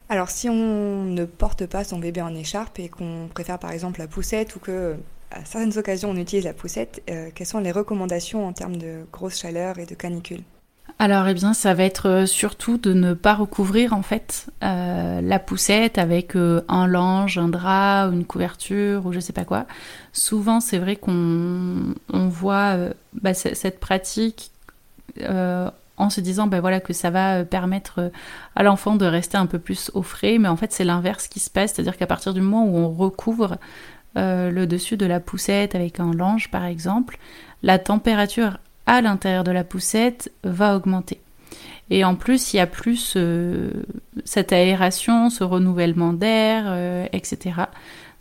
Alors 0.08 0.30
si 0.30 0.48
on 0.48 1.04
ne 1.04 1.24
porte 1.24 1.66
pas 1.66 1.84
son 1.84 1.98
bébé 1.98 2.22
en 2.22 2.34
écharpe 2.34 2.80
et 2.80 2.88
qu'on 2.88 3.28
préfère 3.32 3.58
par 3.58 3.70
exemple 3.70 4.00
la 4.00 4.08
poussette 4.08 4.56
ou 4.56 4.58
que 4.58 4.96
à 5.30 5.44
certaines 5.44 5.78
occasions 5.78 6.10
on 6.10 6.16
utilise 6.16 6.46
la 6.46 6.54
poussette, 6.54 7.02
quelles 7.06 7.46
sont 7.46 7.60
les 7.60 7.70
recommandations 7.70 8.44
en 8.44 8.52
termes 8.52 8.76
de 8.76 9.04
grosse 9.12 9.38
chaleur 9.38 9.78
et 9.78 9.86
de 9.86 9.94
canicule? 9.94 10.42
Alors, 11.02 11.26
eh 11.28 11.32
bien, 11.32 11.54
ça 11.54 11.72
va 11.72 11.84
être 11.84 12.10
euh, 12.10 12.26
surtout 12.26 12.76
de 12.76 12.92
ne 12.92 13.14
pas 13.14 13.32
recouvrir 13.32 13.94
en 13.94 14.02
fait 14.02 14.50
euh, 14.62 15.22
la 15.22 15.38
poussette 15.38 15.96
avec 15.96 16.36
euh, 16.36 16.60
un 16.68 16.86
linge, 16.86 17.38
un 17.38 17.48
drap, 17.48 18.10
une 18.12 18.26
couverture 18.26 19.06
ou 19.06 19.12
je 19.14 19.18
sais 19.18 19.32
pas 19.32 19.46
quoi. 19.46 19.64
Souvent, 20.12 20.60
c'est 20.60 20.76
vrai 20.76 20.96
qu'on 20.96 21.94
voit 22.12 22.76
bah, 23.14 23.32
cette 23.32 23.80
pratique 23.80 24.50
en 25.96 26.10
se 26.10 26.20
disant 26.20 26.46
bah, 26.48 26.60
voilà 26.60 26.80
que 26.80 26.92
ça 26.92 27.08
va 27.08 27.46
permettre 27.46 28.10
à 28.54 28.62
l'enfant 28.62 28.94
de 28.94 29.06
rester 29.06 29.38
un 29.38 29.46
peu 29.46 29.58
plus 29.58 29.90
au 29.94 30.02
frais, 30.02 30.36
mais 30.36 30.48
en 30.48 30.56
fait, 30.56 30.70
c'est 30.70 30.84
l'inverse 30.84 31.28
qui 31.28 31.40
se 31.40 31.48
passe, 31.48 31.72
c'est-à-dire 31.72 31.96
qu'à 31.96 32.06
partir 32.06 32.34
du 32.34 32.42
moment 32.42 32.66
où 32.66 32.76
on 32.76 32.90
recouvre 32.90 33.56
le 34.16 34.64
dessus 34.66 34.98
de 34.98 35.06
la 35.06 35.18
poussette 35.18 35.74
avec 35.74 35.98
un 35.98 36.12
linge, 36.12 36.50
par 36.50 36.64
exemple, 36.64 37.16
la 37.62 37.78
température 37.78 38.58
à 38.90 39.00
l'intérieur 39.02 39.44
de 39.44 39.52
la 39.52 39.62
poussette 39.62 40.32
va 40.42 40.74
augmenter. 40.74 41.20
Et 41.90 42.02
en 42.02 42.16
plus, 42.16 42.52
il 42.52 42.56
y 42.56 42.60
a 42.60 42.66
plus 42.66 43.14
euh, 43.16 43.70
cette 44.24 44.52
aération, 44.52 45.30
ce 45.30 45.44
renouvellement 45.44 46.12
d'air, 46.12 46.64
euh, 46.66 47.06
etc. 47.12 47.52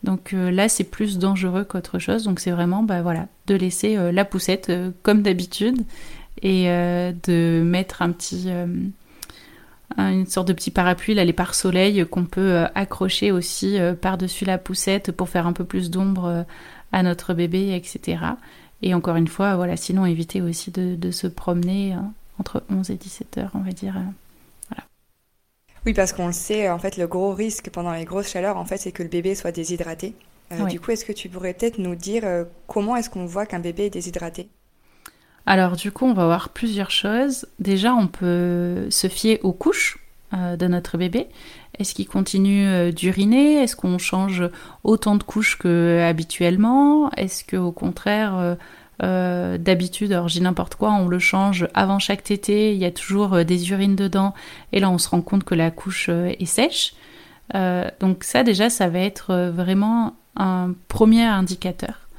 Donc 0.04 0.32
euh, 0.32 0.52
là, 0.52 0.70
c'est 0.70 0.84
plus 0.84 1.18
dangereux 1.18 1.64
qu'autre 1.64 1.98
chose. 1.98 2.24
Donc 2.24 2.40
c'est 2.40 2.52
vraiment, 2.52 2.84
bah 2.84 3.02
voilà, 3.02 3.26
de 3.48 3.56
laisser 3.56 3.98
la 4.12 4.26
poussette 4.26 4.72
comme 5.02 5.24
d'habitude 5.24 5.82
et 6.44 6.66
de 6.68 7.64
mettre 7.66 8.04
un 8.04 8.12
petit, 8.12 8.50
une 9.98 10.26
sorte 10.28 10.48
de 10.48 10.54
petit 10.54 10.72
parapluie, 10.72 11.16
là, 11.16 11.26
les 11.26 11.34
pare-soleil 11.34 12.06
qu'on 12.06 12.26
peut 12.26 12.66
accrocher 12.76 13.32
aussi 13.32 13.78
par-dessus 14.02 14.46
la 14.46 14.60
poussette 14.60 15.12
pour 15.12 15.30
faire 15.30 15.48
un 15.48 15.54
peu 15.54 15.64
plus 15.64 15.90
d'ombre 15.90 16.46
à 16.92 17.04
notre 17.04 17.34
bébé, 17.34 17.76
etc. 17.76 18.20
Et 18.82 18.94
encore 18.94 19.16
une 19.16 19.28
fois, 19.28 19.56
voilà, 19.56 19.76
sinon 19.76 20.06
éviter 20.06 20.42
aussi 20.42 20.72
de, 20.72 21.12
se 21.12 21.28
promener 21.28 21.94
hein, 21.94 22.14
entre 22.40 22.64
11 22.70 22.90
et 22.92 22.96
17 22.96 23.38
heures, 23.38 23.52
on 23.54 23.60
va 23.60 23.72
dire. 23.72 23.98
Euh, 23.98 24.12
voilà. 24.70 24.84
Oui, 25.86 25.94
parce 25.94 26.14
qu'on 26.14 26.28
le 26.28 26.34
sait, 26.34 26.70
en 26.70 26.80
fait, 26.80 26.98
le 26.98 27.08
gros 27.08 27.34
risque 27.34 27.70
pendant 27.70 27.92
les 27.92 28.06
grosses 28.06 28.30
chaleurs, 28.30 28.58
en 28.58 28.66
fait, 28.66 28.78
c'est 28.78 28.92
que 28.92 29.04
le 29.04 29.10
bébé 29.10 29.36
soit 29.36 29.52
déshydraté. 29.52 30.16
Euh, 30.52 30.66
du 30.66 30.80
coup, 30.80 30.92
est-ce 30.92 31.06
que 31.06 31.12
tu 31.12 31.30
pourrais 31.30 31.54
peut-être 31.54 31.78
nous 31.78 31.96
dire 31.96 32.24
euh, 32.26 32.44
comment 32.68 32.96
est-ce 32.96 33.10
qu'on 33.10 33.26
voit 33.26 33.46
qu'un 33.46 33.60
bébé 33.60 33.86
est 33.86 33.90
déshydraté? 33.92 34.50
Alors, 35.46 35.76
du 35.76 35.92
coup, 35.92 36.06
on 36.06 36.14
va 36.14 36.26
voir 36.26 36.50
plusieurs 36.50 36.92
choses. 36.92 37.48
Déjà, 37.60 37.94
on 37.94 38.08
peut 38.08 38.90
se 38.90 39.08
fier 39.08 39.40
aux 39.44 39.54
couches 39.54 40.00
de 40.34 40.68
notre 40.68 40.98
bébé. 40.98 41.28
Est-ce 41.80 41.94
qu'il 41.94 42.08
continue 42.08 42.68
euh, 42.68 42.92
d'uriner? 42.92 43.64
Est-ce 43.64 43.76
qu'on 43.76 43.98
change 43.98 44.44
autant 44.84 45.16
de 45.16 45.24
couches 45.24 45.58
que 45.58 46.06
habituellement? 46.08 47.10
Est-ce 47.12 47.46
que 47.46 47.56
au 47.56 47.72
contraire, 47.72 48.36
euh, 48.36 48.56
euh, 49.02 49.58
d'habitude, 49.58 50.12
alors 50.12 50.28
j'ai 50.28 50.42
n'importe 50.42 50.76
quoi, 50.76 50.92
on 50.92 51.08
le 51.08 51.20
change 51.20 51.68
avant 51.74 52.00
chaque 52.00 52.24
tété, 52.24 52.74
il 52.74 52.80
y 52.80 52.86
a 52.86 52.92
toujours 52.92 53.46
des 53.46 53.72
urines 53.72 53.96
dedans, 53.96 54.34
et 54.74 54.82
là 54.82 54.90
on 54.90 54.98
se 54.98 55.08
rend 55.08 55.22
compte 55.22 55.46
que 55.46 55.56
la 55.56 55.72
couche 55.72 56.10
est 56.10 56.46
sèche. 56.46 56.96
donc 58.02 58.26
ça 58.26 58.44
déjà, 58.44 58.70
ça 58.70 58.90
va 58.90 59.00
être 59.00 59.34
vraiment 59.54 60.18
un 60.36 60.74
premier 60.90 61.24
indicateur. 61.24 62.10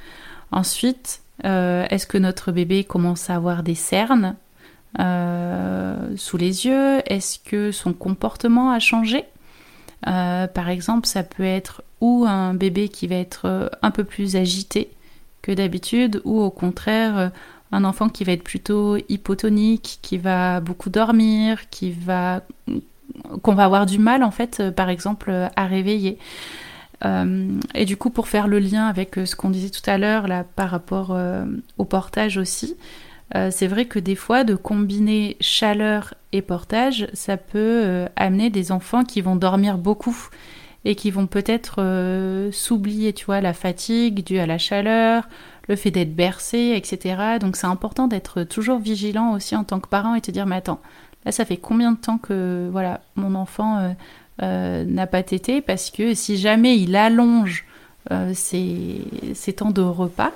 Ensuite, 0.52 1.20
est-ce 1.44 2.06
que 2.06 2.16
notre 2.16 2.50
bébé 2.50 2.84
commence 2.84 3.28
à 3.28 3.36
avoir 3.36 3.62
des 3.62 3.74
cernes? 3.74 4.36
Sous 4.98 6.36
les 6.36 6.66
yeux 6.66 7.02
Est-ce 7.06 7.38
que 7.38 7.72
son 7.72 7.92
comportement 7.92 8.70
a 8.70 8.78
changé? 8.78 9.24
Euh, 10.06 10.46
par 10.46 10.68
exemple, 10.68 11.06
ça 11.06 11.22
peut 11.22 11.44
être 11.44 11.82
ou 12.00 12.24
un 12.26 12.54
bébé 12.54 12.88
qui 12.88 13.06
va 13.06 13.16
être 13.16 13.46
euh, 13.46 13.68
un 13.82 13.90
peu 13.90 14.04
plus 14.04 14.36
agité 14.36 14.90
que 15.42 15.52
d'habitude, 15.52 16.22
ou 16.24 16.40
au 16.40 16.50
contraire 16.50 17.18
euh, 17.18 17.28
un 17.72 17.84
enfant 17.84 18.08
qui 18.08 18.24
va 18.24 18.32
être 18.32 18.42
plutôt 18.42 18.96
hypotonique, 19.08 19.98
qui 20.02 20.18
va 20.18 20.60
beaucoup 20.60 20.90
dormir, 20.90 21.68
qui 21.70 21.92
va 21.92 22.42
qu'on 23.42 23.54
va 23.54 23.64
avoir 23.64 23.86
du 23.86 23.98
mal 23.98 24.22
en 24.22 24.30
fait, 24.30 24.70
par 24.70 24.88
exemple, 24.88 25.30
à 25.54 25.66
réveiller. 25.66 26.18
et 27.04 27.84
du 27.84 27.96
coup, 27.96 28.10
pour 28.10 28.28
faire 28.28 28.48
le 28.48 28.58
lien 28.58 28.86
avec 28.86 29.16
ce 29.24 29.36
qu'on 29.36 29.50
disait 29.50 29.70
tout 29.70 29.88
à 29.88 29.98
l'heure 29.98 30.26
là 30.26 30.44
par 30.56 30.70
rapport 30.70 31.16
au 31.78 31.84
portage 31.84 32.38
aussi, 32.38 32.76
euh, 33.36 33.50
c'est 33.52 33.66
vrai 33.66 33.84
que 33.84 33.98
des 33.98 34.16
fois, 34.16 34.44
de 34.44 34.54
combiner 34.54 35.36
chaleur 35.40 36.14
et 36.32 36.42
portage, 36.42 37.08
ça 37.12 37.36
peut 37.36 37.58
euh, 37.58 38.08
amener 38.16 38.50
des 38.50 38.72
enfants 38.72 39.04
qui 39.04 39.20
vont 39.20 39.36
dormir 39.36 39.78
beaucoup 39.78 40.16
et 40.84 40.94
qui 40.94 41.10
vont 41.10 41.26
peut-être 41.26 41.76
euh, 41.78 42.50
s'oublier, 42.52 43.12
tu 43.12 43.26
vois, 43.26 43.40
la 43.40 43.52
fatigue 43.52 44.24
due 44.24 44.38
à 44.38 44.46
la 44.46 44.58
chaleur, 44.58 45.28
le 45.68 45.76
fait 45.76 45.90
d'être 45.90 46.16
bercé, 46.16 46.72
etc. 46.74 47.38
Donc 47.40 47.56
c'est 47.56 47.66
important 47.66 48.08
d'être 48.08 48.42
toujours 48.42 48.78
vigilant 48.78 49.34
aussi 49.34 49.54
en 49.54 49.62
tant 49.62 49.78
que 49.78 49.88
parent 49.88 50.14
et 50.14 50.20
te 50.20 50.30
dire, 50.30 50.46
mais 50.46 50.56
attends, 50.56 50.80
là 51.24 51.32
ça 51.32 51.44
fait 51.44 51.58
combien 51.58 51.92
de 51.92 51.98
temps 51.98 52.18
que 52.18 52.68
voilà 52.72 53.02
mon 53.14 53.34
enfant 53.34 53.94
n'a 54.40 55.06
pas 55.06 55.22
tété? 55.22 55.60
Parce 55.60 55.90
que 55.90 56.14
si 56.14 56.38
jamais 56.38 56.78
il 56.78 56.96
allonge 56.96 57.66
ces, 58.32 59.04
temps 59.54 59.70
de 59.70 59.82
repas, 59.82 60.32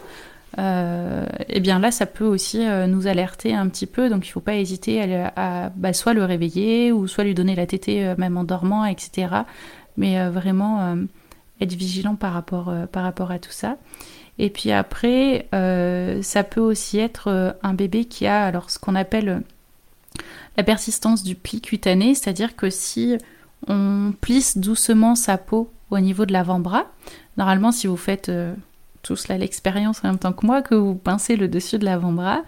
et 0.58 1.44
eh 1.48 1.60
bien 1.60 1.78
là, 1.78 1.90
ça 1.90 2.06
peut 2.06 2.24
aussi 2.24 2.64
nous 2.88 3.06
alerter 3.06 3.54
un 3.54 3.68
petit 3.68 3.86
peu. 3.86 4.08
Donc, 4.08 4.26
il 4.26 4.30
ne 4.30 4.32
faut 4.32 4.40
pas 4.40 4.54
hésiter 4.54 5.22
à, 5.36 5.70
bah, 5.74 5.92
soit 5.92 6.14
le 6.14 6.24
réveiller 6.24 6.92
ou 6.92 7.06
soit 7.06 7.24
lui 7.24 7.34
donner 7.34 7.54
la 7.54 7.66
tétée 7.66 8.14
même 8.18 8.36
en 8.36 8.44
dormant, 8.44 8.84
etc. 8.84 9.28
Mais 9.96 10.28
vraiment 10.28 10.96
être 11.60 11.72
vigilant 11.72 12.14
par 12.14 12.32
rapport, 12.32 12.72
par 12.92 13.02
rapport 13.02 13.30
à 13.30 13.38
tout 13.38 13.52
ça. 13.52 13.78
Et 14.38 14.50
puis 14.50 14.70
après, 14.70 15.48
ça 16.22 16.44
peut 16.44 16.60
aussi 16.60 16.98
être 16.98 17.56
un 17.62 17.74
bébé 17.74 18.04
qui 18.04 18.26
a 18.26 18.44
alors 18.44 18.70
ce 18.70 18.78
qu'on 18.78 18.94
appelle 18.94 19.42
la 20.56 20.62
persistance 20.62 21.22
du 21.22 21.34
pli 21.34 21.60
cutané, 21.60 22.14
c'est-à-dire 22.14 22.56
que 22.56 22.70
si 22.70 23.16
on 23.66 24.12
plisse 24.20 24.58
doucement 24.58 25.14
sa 25.14 25.38
peau 25.38 25.70
au 25.90 25.98
niveau 25.98 26.26
de 26.26 26.32
l'avant-bras, 26.32 26.86
normalement 27.36 27.72
si 27.72 27.86
vous 27.86 27.96
faites 27.96 28.28
euh, 28.28 28.54
tous 29.04 29.28
là 29.28 29.38
l'expérience 29.38 30.00
en 30.02 30.08
même 30.08 30.18
temps 30.18 30.32
que 30.32 30.44
moi, 30.44 30.62
que 30.62 30.74
vous 30.74 30.94
pincez 30.94 31.36
le 31.36 31.46
dessus 31.46 31.78
de 31.78 31.84
l'avant-bras, 31.84 32.42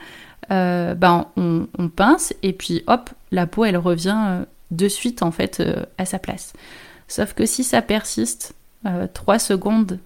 euh, 0.50 0.94
ben 0.94 1.28
on, 1.36 1.66
pince 1.88 2.34
et 2.42 2.52
puis 2.52 2.82
hop, 2.88 3.10
la 3.30 3.46
peau 3.46 3.64
elle 3.64 3.76
revient 3.76 4.18
euh, 4.18 4.44
de 4.72 4.88
suite 4.88 5.22
en 5.22 5.30
fait 5.30 5.62
à 5.98 6.04
sa 6.04 6.18
place. 6.18 6.52
Sauf 7.06 7.34
que 7.34 7.46
si 7.46 7.62
ça 7.62 7.82
persiste 7.82 8.54
3 9.14 9.38
secondes 9.38 9.98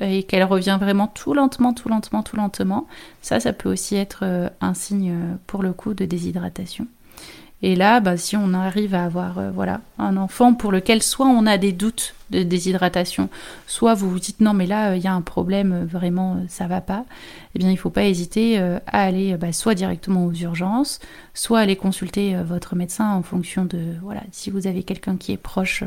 et 0.00 0.22
qu'elle 0.22 0.44
revient 0.44 0.78
vraiment 0.80 1.06
tout 1.06 1.34
lentement, 1.34 1.72
tout 1.72 1.88
lentement, 1.88 2.22
tout 2.22 2.36
lentement, 2.36 2.86
ça, 3.22 3.40
ça 3.40 3.52
peut 3.52 3.70
aussi 3.70 3.96
être 3.96 4.50
un 4.60 4.74
signe 4.74 5.14
pour 5.46 5.62
le 5.62 5.72
coup 5.72 5.94
de 5.94 6.04
déshydratation. 6.04 6.86
Et 7.64 7.76
là, 7.76 8.00
bah, 8.00 8.16
si 8.16 8.36
on 8.36 8.54
arrive 8.54 8.94
à 8.94 9.04
avoir 9.04 9.38
euh, 9.38 9.50
voilà, 9.52 9.80
un 9.98 10.16
enfant 10.16 10.52
pour 10.52 10.72
lequel 10.72 11.00
soit 11.00 11.26
on 11.26 11.46
a 11.46 11.58
des 11.58 11.70
doutes 11.70 12.14
de 12.30 12.42
déshydratation, 12.42 13.28
soit 13.68 13.94
vous 13.94 14.10
vous 14.10 14.18
dites 14.18 14.40
non 14.40 14.54
mais 14.54 14.66
là 14.66 14.96
il 14.96 15.02
y 15.02 15.06
a 15.06 15.12
un 15.12 15.20
problème, 15.20 15.72
euh, 15.72 15.84
vraiment 15.84 16.34
euh, 16.34 16.44
ça 16.48 16.66
va 16.66 16.80
pas, 16.80 17.04
eh 17.54 17.58
bien 17.58 17.68
il 17.68 17.74
ne 17.74 17.78
faut 17.78 17.90
pas 17.90 18.04
hésiter 18.04 18.58
à 18.58 19.02
aller 19.02 19.36
bah, 19.36 19.52
soit 19.52 19.74
directement 19.74 20.24
aux 20.24 20.32
urgences, 20.32 20.98
soit 21.34 21.60
aller 21.60 21.76
consulter 21.76 22.34
votre 22.42 22.74
médecin 22.74 23.12
en 23.12 23.22
fonction 23.22 23.64
de 23.64 23.78
voilà 24.02 24.22
si 24.32 24.50
vous 24.50 24.66
avez 24.66 24.82
quelqu'un 24.82 25.16
qui 25.16 25.32
est 25.32 25.36
proche 25.36 25.84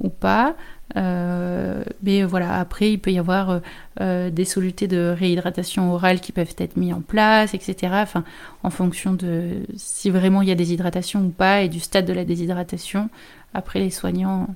ou 0.00 0.08
pas. 0.08 0.56
Mais 0.94 2.22
voilà, 2.22 2.58
après 2.58 2.92
il 2.92 2.98
peut 2.98 3.12
y 3.12 3.18
avoir 3.18 3.60
des 4.00 4.44
solutés 4.44 4.86
de 4.88 5.14
réhydratation 5.16 5.92
orale 5.92 6.20
qui 6.20 6.32
peuvent 6.32 6.54
être 6.58 6.76
mis 6.76 6.92
en 6.92 7.00
place, 7.00 7.54
etc. 7.54 7.92
Enfin, 8.02 8.24
en 8.62 8.70
fonction 8.70 9.12
de 9.12 9.62
si 9.76 10.10
vraiment 10.10 10.42
il 10.42 10.48
y 10.48 10.52
a 10.52 10.54
déshydratation 10.54 11.20
ou 11.22 11.30
pas 11.30 11.62
et 11.62 11.68
du 11.68 11.80
stade 11.80 12.06
de 12.06 12.12
la 12.12 12.24
déshydratation. 12.24 13.08
Après 13.54 13.78
les 13.78 13.90
soignants 13.90 14.48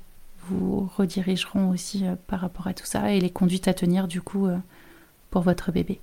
vous 0.48 0.88
redirigeront 0.96 1.70
aussi 1.70 2.06
euh, 2.06 2.14
par 2.26 2.40
rapport 2.40 2.66
à 2.66 2.74
tout 2.74 2.86
ça 2.86 3.12
et 3.12 3.20
les 3.20 3.30
conduites 3.30 3.68
à 3.68 3.74
tenir 3.74 4.08
du 4.08 4.20
coup 4.20 4.46
euh, 4.46 4.56
pour 5.30 5.42
votre 5.42 5.72
bébé. 5.72 6.00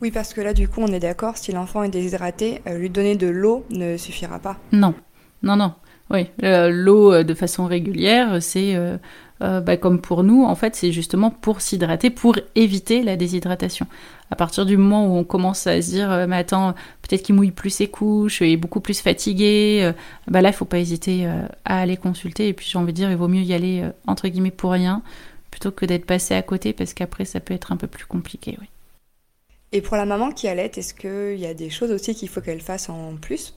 Oui, 0.00 0.12
parce 0.12 0.32
que 0.32 0.40
là, 0.40 0.54
du 0.54 0.68
coup, 0.68 0.80
on 0.80 0.86
est 0.88 1.00
d'accord, 1.00 1.36
si 1.36 1.50
l'enfant 1.50 1.82
est 1.82 1.88
déshydraté, 1.88 2.62
euh, 2.68 2.78
lui 2.78 2.88
donner 2.88 3.16
de 3.16 3.26
l'eau 3.26 3.64
ne 3.70 3.96
suffira 3.96 4.38
pas. 4.38 4.56
Non, 4.70 4.94
non, 5.42 5.56
non. 5.56 5.74
Oui, 6.10 6.26
l'eau 6.42 7.22
de 7.22 7.34
façon 7.34 7.66
régulière, 7.66 8.42
c'est 8.42 8.74
euh, 9.42 9.60
bah, 9.60 9.76
comme 9.76 10.00
pour 10.00 10.24
nous, 10.24 10.44
en 10.44 10.54
fait, 10.54 10.74
c'est 10.74 10.90
justement 10.90 11.30
pour 11.30 11.60
s'hydrater, 11.60 12.10
pour 12.10 12.36
éviter 12.54 13.02
la 13.02 13.16
déshydratation. 13.16 13.86
À 14.30 14.36
partir 14.36 14.66
du 14.66 14.76
moment 14.76 15.06
où 15.06 15.16
on 15.16 15.24
commence 15.24 15.66
à 15.66 15.80
se 15.80 15.90
dire, 15.90 16.10
euh, 16.10 16.26
mais 16.26 16.36
attends, 16.36 16.74
peut-être 17.02 17.22
qu'il 17.22 17.34
mouille 17.36 17.52
plus 17.52 17.70
ses 17.70 17.88
couches, 17.88 18.40
il 18.40 18.50
est 18.50 18.56
beaucoup 18.56 18.80
plus 18.80 19.00
fatigué, 19.00 19.80
euh, 19.82 19.92
bah 20.26 20.40
là, 20.40 20.48
il 20.50 20.54
faut 20.54 20.64
pas 20.64 20.78
hésiter 20.78 21.26
à 21.64 21.80
aller 21.80 21.96
consulter. 21.96 22.48
Et 22.48 22.52
puis, 22.52 22.66
j'ai 22.68 22.78
envie 22.78 22.92
de 22.92 22.96
dire, 22.96 23.10
il 23.10 23.16
vaut 23.16 23.28
mieux 23.28 23.42
y 23.42 23.54
aller, 23.54 23.88
entre 24.06 24.28
guillemets, 24.28 24.50
pour 24.50 24.72
rien, 24.72 25.02
plutôt 25.50 25.70
que 25.70 25.86
d'être 25.86 26.04
passé 26.04 26.34
à 26.34 26.42
côté, 26.42 26.72
parce 26.72 26.94
qu'après, 26.94 27.24
ça 27.24 27.40
peut 27.40 27.54
être 27.54 27.72
un 27.72 27.76
peu 27.76 27.86
plus 27.86 28.06
compliqué, 28.06 28.56
oui. 28.60 28.66
Et 29.70 29.82
pour 29.82 29.98
la 29.98 30.06
maman 30.06 30.32
qui 30.32 30.48
allait, 30.48 30.70
est-ce 30.74 30.94
qu'il 30.94 31.38
y 31.38 31.46
a 31.46 31.52
des 31.52 31.68
choses 31.68 31.90
aussi 31.90 32.14
qu'il 32.14 32.30
faut 32.30 32.40
qu'elle 32.40 32.62
fasse 32.62 32.88
en 32.88 33.16
plus 33.16 33.54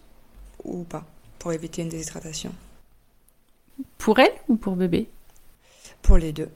ou 0.65 0.83
pas? 0.83 1.05
Pour 1.41 1.53
éviter 1.53 1.81
une 1.81 1.89
déshydratation 1.89 2.51
Pour 3.97 4.19
elle 4.19 4.31
ou 4.47 4.57
pour 4.57 4.75
bébé? 4.75 5.09
Pour 6.03 6.17
les 6.17 6.33
deux 6.33 6.49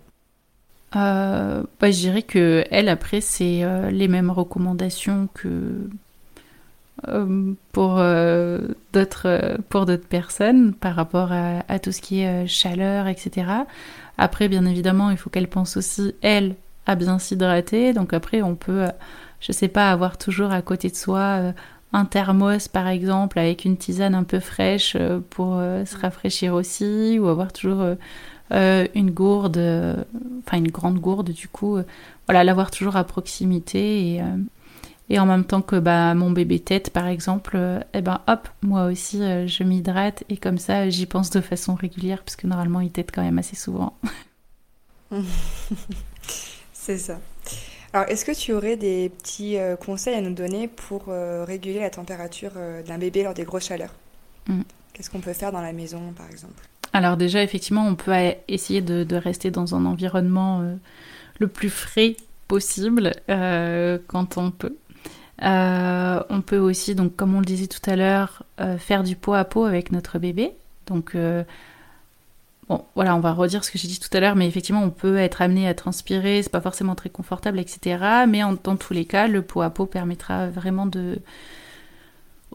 euh, 0.96 1.64
bah, 1.80 1.90
Je 1.90 1.98
dirais 1.98 2.22
que 2.22 2.64
elle, 2.70 2.88
après, 2.88 3.20
c'est 3.20 3.64
euh, 3.64 3.90
les 3.90 4.08
mêmes 4.08 4.30
recommandations 4.30 5.28
que 5.34 5.90
euh, 7.08 7.54
pour 7.72 7.96
d'autres 8.94 9.58
pour 9.70 9.88
d'autres 9.88 10.08
personnes 10.08 10.76
par 10.76 10.96
rapport 10.96 11.32
à, 11.32 11.80
tout 11.80 11.92
ce 11.92 12.00
qui 12.00 12.22
est 12.22 12.46
chaleur, 12.46 13.08
etc. 13.08 13.48
Après, 14.20 14.48
bien 14.48 14.66
évidemment, 14.68 15.10
il 15.10 15.18
faut 15.18 15.32
qu'elle 15.32 15.50
pense 15.50 15.78
aussi, 15.78 16.14
elle, 16.22 16.54
à 16.86 16.94
bien 16.94 17.18
s'hydrater. 17.18 17.94
Donc 17.94 18.14
après, 18.14 18.44
on 18.44 18.54
peut, 18.54 18.86
je 19.40 19.52
sais 19.52 19.68
pas, 19.68 19.92
avoir 19.92 20.20
toujours 20.20 20.52
à 20.52 20.62
côté 20.62 20.90
de 20.90 20.96
soi 20.96 21.54
un 21.96 22.06
thermos 22.06 22.68
par 22.68 22.88
exemple 22.88 23.40
avec 23.40 23.66
une 23.66 23.78
tisane 23.78 24.16
un 24.16 24.24
peu 24.24 24.40
fraîche 24.40 24.98
pour 25.30 25.56
se 25.56 25.98
rafraîchir 25.98 26.54
aussi 26.54 27.18
ou 27.20 27.28
avoir 27.28 27.54
toujours 27.54 27.96
euh, 28.52 28.88
une 28.94 29.10
gourde, 29.10 29.58
euh, 29.58 29.96
enfin 30.46 30.58
une 30.58 30.70
grande 30.70 31.00
gourde 31.00 31.32
du 31.32 31.48
coup, 31.48 31.78
euh, 31.78 31.84
voilà, 32.28 32.44
l'avoir 32.44 32.70
toujours 32.70 32.96
à 32.96 33.04
proximité 33.04 34.14
et, 34.18 34.22
et 35.10 35.20
en 35.20 35.26
même 35.26 35.46
temps 35.46 35.64
que 35.64 35.78
bah, 35.78 36.14
mon 36.14 36.30
bébé 36.30 36.60
tête 36.60 36.92
par 36.92 37.08
exemple, 37.08 37.58
et 37.58 37.98
eh 37.98 38.02
ben 38.02 38.22
hop, 38.28 38.48
moi 38.62 38.86
aussi 38.86 39.20
je 39.48 39.64
m'hydrate 39.64 40.24
et 40.30 40.38
comme 40.38 40.60
ça 40.60 40.90
j'y 40.90 41.08
pense 41.08 41.32
de 41.32 41.42
façon 41.42 41.74
régulière 41.76 42.24
parce 42.24 42.36
que 42.36 42.46
normalement 42.48 42.82
il 42.82 42.92
tête 42.92 43.12
quand 43.12 43.24
même 43.24 43.40
assez 43.40 43.56
souvent. 43.56 43.98
C'est 46.74 46.98
ça. 46.98 47.20
Alors, 47.96 48.10
est-ce 48.10 48.26
que 48.26 48.34
tu 48.34 48.52
aurais 48.52 48.76
des 48.76 49.08
petits 49.08 49.58
conseils 49.80 50.16
à 50.16 50.22
nous 50.22 50.34
donner 50.34 50.68
pour 50.68 51.06
réguler 51.08 51.80
la 51.80 51.90
température 51.90 52.52
d'un 52.86 52.98
bébé 52.98 53.24
lors 53.24 53.34
des 53.34 53.46
grosses 53.46 53.68
chaleurs 53.68 53.94
mm. 54.48 54.64
Qu'est-ce 54.92 55.10
qu'on 55.10 55.22
peut 55.22 55.32
faire 55.32 55.54
dans 55.54 55.62
la 55.62 55.72
maison, 55.72 56.14
par 56.16 56.30
exemple 56.30 56.62
alors 56.96 57.18
déjà, 57.18 57.44
effectivement, 57.44 57.86
on 57.86 57.96
peut 57.96 58.14
essayer 58.48 58.82
de, 58.82 59.16
rester 59.18 59.52
dans 59.52 59.76
un 59.76 59.86
environnement 59.86 60.62
euh, 60.62 60.76
le 61.40 61.50
plus 61.50 61.70
frais 61.70 62.16
possible 62.48 63.12
euh, 63.30 63.98
quand 64.08 64.38
on 64.38 64.50
peut. 64.50 64.78
Euh, 65.42 66.24
on 66.30 66.40
peut 66.40 66.58
aussi, 66.58 66.96
donc 66.96 67.18
comme 67.18 67.36
on 67.36 67.40
le 67.40 67.46
disait 67.46 67.68
tout 67.68 67.82
à 67.90 67.98
l'heure, 67.98 68.44
faire 68.78 69.04
du 69.04 69.18
pot 69.18 69.34
à 69.34 69.44
pot 69.44 69.66
avec 69.66 69.92
notre 69.92 70.20
bébé. 70.20 70.54
Donc 70.86 71.18
Bon, 72.68 72.84
voilà, 72.96 73.16
on 73.16 73.20
va 73.20 73.32
redire 73.32 73.64
ce 73.64 73.70
que 73.70 73.78
j'ai 73.78 73.88
dit 73.88 74.00
tout 74.00 74.10
à 74.18 74.20
l'heure, 74.20 74.36
mais 74.36 74.48
effectivement, 74.48 74.84
on 74.84 74.90
peut 74.90 75.18
être 75.18 75.42
amené 75.42 75.68
à 75.68 75.76
transpirer, 75.76 76.42
c'est 76.42 76.52
pas 76.52 76.62
forcément 76.62 76.96
très 76.96 77.10
confortable, 77.10 77.60
etc. 77.60 78.26
Mais 78.28 78.42
dans 78.64 78.76
tous 78.76 78.94
les 78.94 79.06
cas, 79.06 79.28
le 79.28 79.44
pot 79.44 79.62
à 79.62 79.70
pot 79.70 79.86
permettra 79.86 80.50
vraiment 80.50 80.90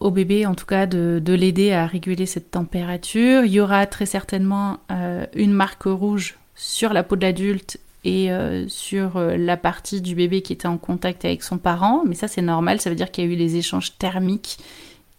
au 0.01 0.11
bébé, 0.11 0.47
en 0.47 0.55
tout 0.55 0.67
cas, 0.67 0.87
de, 0.87 1.23
l'aider 1.33 1.73
à 1.73 1.87
réguler 1.87 2.27
cette 2.27 2.51
température. 2.51 3.45
Il 3.45 3.53
y 3.53 3.61
aura 3.61 3.87
très 3.87 4.07
certainement 4.07 4.79
euh, 4.91 5.27
une 5.35 5.53
marque 5.53 5.85
rouge 5.85 6.39
sur 6.57 6.93
la 6.93 7.05
peau 7.05 7.17
de 7.17 7.23
l'adulte 7.23 7.79
et 8.05 8.33
euh, 8.33 8.67
sur 8.69 9.17
euh, 9.17 9.37
la 9.37 9.57
partie 9.57 10.01
du 10.01 10.15
bébé 10.15 10.41
qui 10.43 10.55
était 10.55 10.67
en 10.67 10.79
contact 10.79 11.25
avec 11.25 11.43
son 11.43 11.59
parent. 11.59 12.03
Mais 12.07 12.15
ça, 12.15 12.29
c'est 12.29 12.43
normal, 12.43 12.81
ça 12.81 12.91
veut 12.91 12.97
dire 12.97 13.11
qu'il 13.11 13.25
y 13.25 13.29
a 13.29 13.31
eu 13.31 13.37
les 13.37 13.57
échanges 13.57 13.97
thermiques 13.99 14.59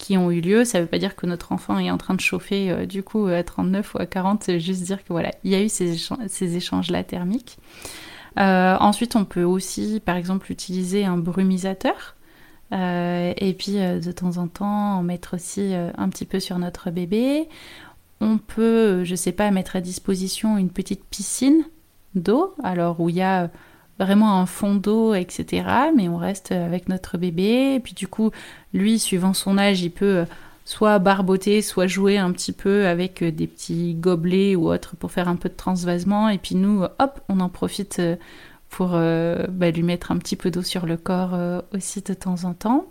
qui 0.01 0.17
ont 0.17 0.31
eu 0.31 0.41
lieu. 0.41 0.65
Ça 0.65 0.79
ne 0.79 0.83
veut 0.83 0.89
pas 0.89 0.97
dire 0.97 1.15
que 1.15 1.25
notre 1.25 1.51
enfant 1.51 1.79
est 1.79 1.91
en 1.91 1.97
train 1.97 2.13
de 2.13 2.19
chauffer 2.19 2.85
du 2.85 3.03
coup 3.03 3.27
à 3.27 3.43
39 3.43 3.95
ou 3.95 3.99
à 3.99 4.05
40, 4.05 4.43
c'est 4.43 4.59
juste 4.59 4.83
dire 4.83 5.03
que 5.03 5.13
voilà, 5.13 5.31
il 5.43 5.51
y 5.51 5.55
a 5.55 5.61
eu 5.61 5.69
ces, 5.69 6.55
échanges-là 6.55 7.03
thermiques. 7.03 7.57
ensuite, 8.37 9.15
on 9.15 9.25
peut 9.25 9.43
aussi, 9.43 10.01
par 10.03 10.15
exemple, 10.15 10.51
utiliser 10.51 11.05
un 11.05 11.17
brumisateur. 11.17 12.15
Euh, 12.73 13.33
et 13.35 13.53
puis 13.53 13.79
euh, 13.79 13.99
de 13.99 14.11
temps 14.11 14.37
en 14.37 14.47
temps, 14.47 14.97
en 14.97 15.03
mettre 15.03 15.35
aussi 15.35 15.73
euh, 15.73 15.91
un 15.97 16.09
petit 16.09 16.25
peu 16.25 16.39
sur 16.39 16.57
notre 16.57 16.89
bébé. 16.89 17.49
On 18.21 18.37
peut, 18.37 19.03
je 19.03 19.15
sais 19.15 19.31
pas, 19.31 19.49
mettre 19.51 19.75
à 19.75 19.81
disposition 19.81 20.57
une 20.57 20.69
petite 20.69 21.03
piscine 21.05 21.63
d'eau, 22.15 22.55
alors 22.63 22.99
où 22.99 23.09
il 23.09 23.15
y 23.15 23.21
a 23.21 23.49
vraiment 24.03 24.39
un 24.39 24.45
fond 24.45 24.75
d'eau, 24.75 25.13
etc. 25.13 25.65
Mais 25.95 26.07
on 26.09 26.17
reste 26.17 26.51
avec 26.51 26.89
notre 26.89 27.17
bébé. 27.17 27.75
Et 27.75 27.79
puis 27.79 27.93
du 27.93 28.07
coup, 28.07 28.31
lui, 28.73 28.99
suivant 28.99 29.33
son 29.33 29.57
âge, 29.57 29.81
il 29.81 29.91
peut 29.91 30.25
soit 30.65 30.99
barboter, 30.99 31.61
soit 31.61 31.87
jouer 31.87 32.17
un 32.17 32.31
petit 32.31 32.53
peu 32.53 32.87
avec 32.87 33.23
des 33.23 33.47
petits 33.47 33.95
gobelets 33.95 34.55
ou 34.55 34.71
autres 34.71 34.95
pour 34.95 35.11
faire 35.11 35.27
un 35.27 35.35
peu 35.35 35.49
de 35.49 35.55
transvasement. 35.55 36.29
Et 36.29 36.37
puis 36.37 36.55
nous, 36.55 36.83
hop, 36.99 37.19
on 37.29 37.39
en 37.39 37.49
profite 37.49 38.01
pour 38.71 38.91
euh, 38.93 39.45
bah, 39.49 39.69
lui 39.69 39.83
mettre 39.83 40.11
un 40.11 40.17
petit 40.17 40.35
peu 40.35 40.49
d'eau 40.49 40.63
sur 40.63 40.87
le 40.87 40.97
corps 40.97 41.33
euh, 41.33 41.61
aussi 41.75 42.01
de 42.01 42.13
temps 42.15 42.45
en 42.45 42.53
temps. 42.53 42.87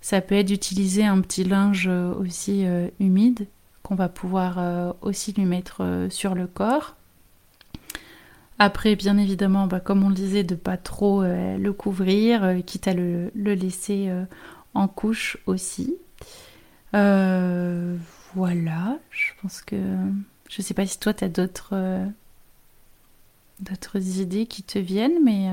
Ça 0.00 0.20
peut 0.20 0.36
être 0.36 0.46
d'utiliser 0.46 1.04
un 1.04 1.20
petit 1.20 1.42
linge 1.42 1.88
euh, 1.88 2.14
aussi 2.14 2.64
humide 3.00 3.48
qu'on 3.82 3.96
va 3.96 4.08
pouvoir 4.08 4.94
aussi 5.00 5.32
lui 5.32 5.44
mettre 5.44 6.08
sur 6.10 6.34
le 6.34 6.48
corps. 6.48 6.95
Après, 8.58 8.96
bien 8.96 9.18
évidemment, 9.18 9.66
bah, 9.66 9.80
comme 9.80 10.02
on 10.02 10.08
le 10.08 10.14
disait, 10.14 10.42
de 10.42 10.54
pas 10.54 10.76
trop 10.76 11.22
le 11.22 11.72
couvrir, 11.72 12.62
quitte 12.64 12.88
à 12.88 12.94
le, 12.94 13.30
laisser 13.34 14.10
en 14.74 14.88
couche 14.88 15.38
aussi. 15.46 15.96
voilà, 16.92 18.98
je 19.10 19.32
pense 19.42 19.62
que... 19.62 19.76
Je 20.48 20.62
sais 20.62 20.74
pas 20.74 20.86
si 20.86 20.98
toi, 20.98 21.12
tu 21.12 21.24
as 21.24 21.28
d'autres 21.28 22.06
d'autres 23.58 24.20
idées 24.20 24.46
qui 24.46 24.62
te 24.62 24.78
viennent, 24.78 25.22
mais... 25.24 25.48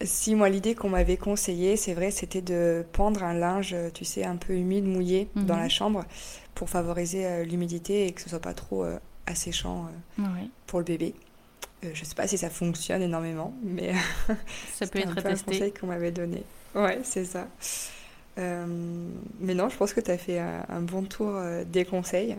Si, 0.00 0.34
moi, 0.34 0.48
l'idée 0.48 0.74
qu'on 0.74 0.90
m'avait 0.90 1.16
conseillée, 1.16 1.76
c'est 1.76 1.94
vrai, 1.94 2.10
c'était 2.10 2.42
de 2.42 2.84
pendre 2.92 3.22
un 3.22 3.34
linge, 3.34 3.76
tu 3.94 4.04
sais, 4.04 4.24
un 4.24 4.36
peu 4.36 4.54
humide, 4.54 4.84
mouillé 4.84 5.28
dans 5.36 5.56
la 5.56 5.64
mhm. 5.64 5.70
chambre 5.70 6.04
pour 6.54 6.68
favoriser 6.68 7.44
l'humidité 7.44 8.06
et 8.06 8.12
que 8.12 8.20
ce 8.20 8.28
soit 8.28 8.40
pas 8.40 8.54
trop 8.54 8.84
asséchant 9.26 9.88
pour 10.66 10.80
le 10.80 10.84
bébé. 10.84 11.14
Je 11.92 11.98
je 11.98 12.04
sais 12.04 12.14
pas 12.14 12.26
si 12.26 12.38
ça 12.38 12.50
fonctionne 12.50 13.02
énormément, 13.02 13.54
mais 13.62 13.92
ça 14.72 14.86
peut 14.86 15.00
être 15.00 15.10
un, 15.10 15.14
peu 15.14 15.28
un 15.28 15.36
conseil 15.36 15.72
qu'on 15.72 15.86
m'avait 15.86 16.12
donné. 16.12 16.44
Ouais, 16.74 17.00
c'est 17.02 17.24
ça. 17.24 17.46
Euh, 18.38 18.66
mais 19.40 19.54
non, 19.54 19.68
je 19.68 19.76
pense 19.76 19.92
que 19.92 20.00
tu 20.00 20.10
as 20.10 20.18
fait 20.18 20.38
un, 20.38 20.80
bon 20.80 21.02
tour 21.02 21.32
euh, 21.34 21.64
des 21.64 21.84
conseils. 21.84 22.36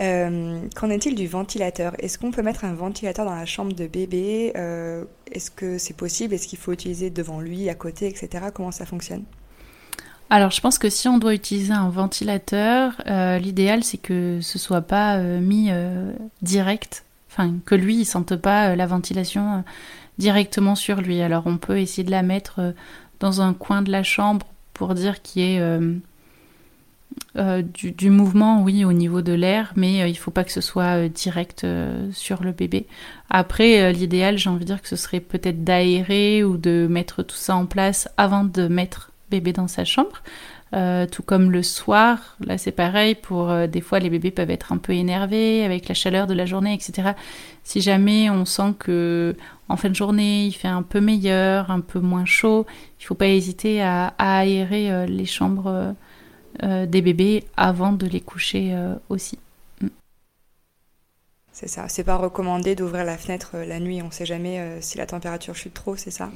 Euh, 0.00 0.60
qu'en 0.74 0.90
est-il 0.90 1.14
du 1.14 1.26
ventilateur? 1.26 1.94
Est-ce 1.98 2.18
qu'on 2.18 2.30
peut 2.30 2.42
mettre 2.42 2.64
un 2.64 2.74
ventilateur 2.74 3.24
dans 3.24 3.34
la 3.34 3.46
chambre 3.46 3.72
de 3.72 3.86
bébé? 3.86 4.52
Est-ce 5.30 5.50
que 5.50 5.78
c'est 5.78 5.96
possible? 5.96 6.34
Est-ce 6.34 6.48
qu'il 6.48 6.58
faut 6.58 6.72
utiliser 6.72 7.10
devant 7.10 7.40
lui, 7.40 7.68
à 7.68 7.74
côté, 7.74 8.08
etc. 8.08 8.46
Comment 8.52 8.72
ça 8.72 8.86
fonctionne? 8.86 9.24
Alors, 10.30 10.50
je 10.50 10.60
pense 10.62 10.78
que 10.78 10.88
si 10.88 11.08
on 11.08 11.18
doit 11.18 11.34
utiliser 11.34 11.72
un 11.72 11.90
ventilateur, 11.90 13.00
l'idéal 13.38 13.84
c'est 13.84 13.98
que 13.98 14.40
ce 14.40 14.58
soit 14.58 14.80
pas 14.80 15.18
mis 15.18 15.70
direct, 16.40 17.04
enfin 17.32 17.54
que 17.64 17.74
lui 17.74 18.00
il 18.00 18.04
sente 18.04 18.36
pas 18.36 18.76
la 18.76 18.86
ventilation 18.86 19.64
directement 20.18 20.74
sur 20.74 21.00
lui. 21.00 21.20
Alors, 21.20 21.46
on 21.46 21.56
peut 21.56 21.78
essayer 21.78 22.04
de 22.04 22.10
la 22.10 22.22
mettre 22.22 22.74
dans 23.20 23.40
un 23.40 23.54
coin 23.54 23.82
de 23.82 23.90
la 23.90 24.02
chambre 24.02 24.46
pour 24.74 24.94
dire 24.94 25.22
qu'il 25.22 25.42
y 25.42 25.54
ait 25.54 25.60
euh, 25.60 25.94
euh, 27.36 27.62
du, 27.62 28.10
mouvement, 28.10 28.62
oui, 28.62 28.84
au 28.84 28.92
niveau 28.92 29.22
de 29.22 29.32
l'air, 29.32 29.72
mais 29.76 30.02
euh, 30.02 30.08
il 30.08 30.16
faut 30.16 30.30
pas 30.30 30.44
que 30.44 30.52
ce 30.52 30.60
soit 30.60 31.08
direct 31.08 31.66
sur 32.12 32.42
le 32.42 32.52
bébé. 32.52 32.86
Après, 33.30 33.92
l'idéal, 33.92 34.38
j'ai 34.38 34.50
envie 34.50 34.60
de 34.60 34.64
dire 34.64 34.82
que 34.82 34.88
ce 34.88 34.96
serait 34.96 35.20
peut-être 35.20 35.64
d'aérer 35.64 36.44
ou 36.44 36.56
de 36.56 36.86
mettre 36.90 37.22
tout 37.22 37.36
ça 37.36 37.54
en 37.54 37.66
place 37.66 38.08
avant 38.16 38.44
de 38.44 38.66
mettre 38.68 39.12
bébé 39.30 39.52
dans 39.52 39.68
sa 39.68 39.84
chambre. 39.84 40.22
Tout 41.10 41.22
comme 41.22 41.50
le 41.50 41.62
soir, 41.62 42.36
là 42.40 42.56
c'est 42.56 42.72
pareil, 42.72 43.14
pour 43.14 43.52
des 43.68 43.80
fois 43.80 43.98
les 43.98 44.08
bébés 44.08 44.30
peuvent 44.30 44.50
être 44.50 44.72
un 44.72 44.78
peu 44.78 44.94
énervés 44.94 45.64
avec 45.64 45.86
la 45.88 45.94
chaleur 45.94 46.26
de 46.26 46.34
la 46.34 46.46
journée, 46.46 46.72
etc. 46.72 47.10
Si 47.62 47.80
jamais 47.80 48.30
on 48.30 48.44
sent 48.44 48.74
que 48.78 49.36
en 49.72 49.76
fin 49.76 49.88
de 49.88 49.94
journée, 49.94 50.44
il 50.44 50.52
fait 50.52 50.68
un 50.68 50.82
peu 50.82 51.00
meilleur, 51.00 51.70
un 51.70 51.80
peu 51.80 51.98
moins 51.98 52.26
chaud. 52.26 52.66
Il 53.00 53.04
ne 53.04 53.06
faut 53.06 53.14
pas 53.14 53.28
hésiter 53.28 53.82
à, 53.82 54.12
aérer 54.18 54.92
euh, 54.92 55.06
les 55.06 55.24
chambres 55.24 55.68
euh, 55.68 55.92
euh, 56.62 56.84
des 56.84 57.00
bébés 57.00 57.44
avant 57.56 57.92
de 57.92 58.06
les 58.06 58.20
coucher 58.20 58.76
aussi. 59.08 59.38
C'est 61.52 61.68
ça. 61.68 61.84
C'est 61.88 62.04
pas 62.04 62.16
recommandé 62.16 62.74
d'ouvrir 62.74 63.04
la 63.04 63.18
fenêtre 63.18 63.56
la 63.66 63.78
nuit. 63.78 64.00
On 64.02 64.10
sait 64.10 64.26
jamais 64.26 64.78
si 64.80 64.98
la 64.98 65.06
température 65.06 65.54
chute 65.54 65.74
trop, 65.74 65.96
c'est 65.96 66.10
ça 66.10 66.30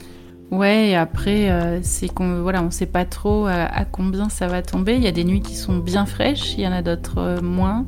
Ouais. 0.50 0.90
Et 0.90 0.96
après, 0.96 1.80
c'est 1.82 2.08
qu'on 2.08 2.42
voilà, 2.42 2.62
on 2.62 2.70
sait 2.70 2.86
pas 2.86 3.06
trop 3.06 3.46
à 3.46 3.84
combien 3.86 4.28
ça 4.28 4.46
va 4.46 4.60
tomber. 4.60 4.94
Il 4.94 5.02
y 5.02 5.08
a 5.08 5.12
des 5.12 5.24
nuits 5.24 5.40
qui 5.40 5.56
sont 5.56 5.78
bien 5.78 6.04
fraîches, 6.04 6.54
il 6.54 6.60
y 6.60 6.68
en 6.68 6.72
a 6.72 6.82
d'autres 6.82 7.40
moins. 7.40 7.86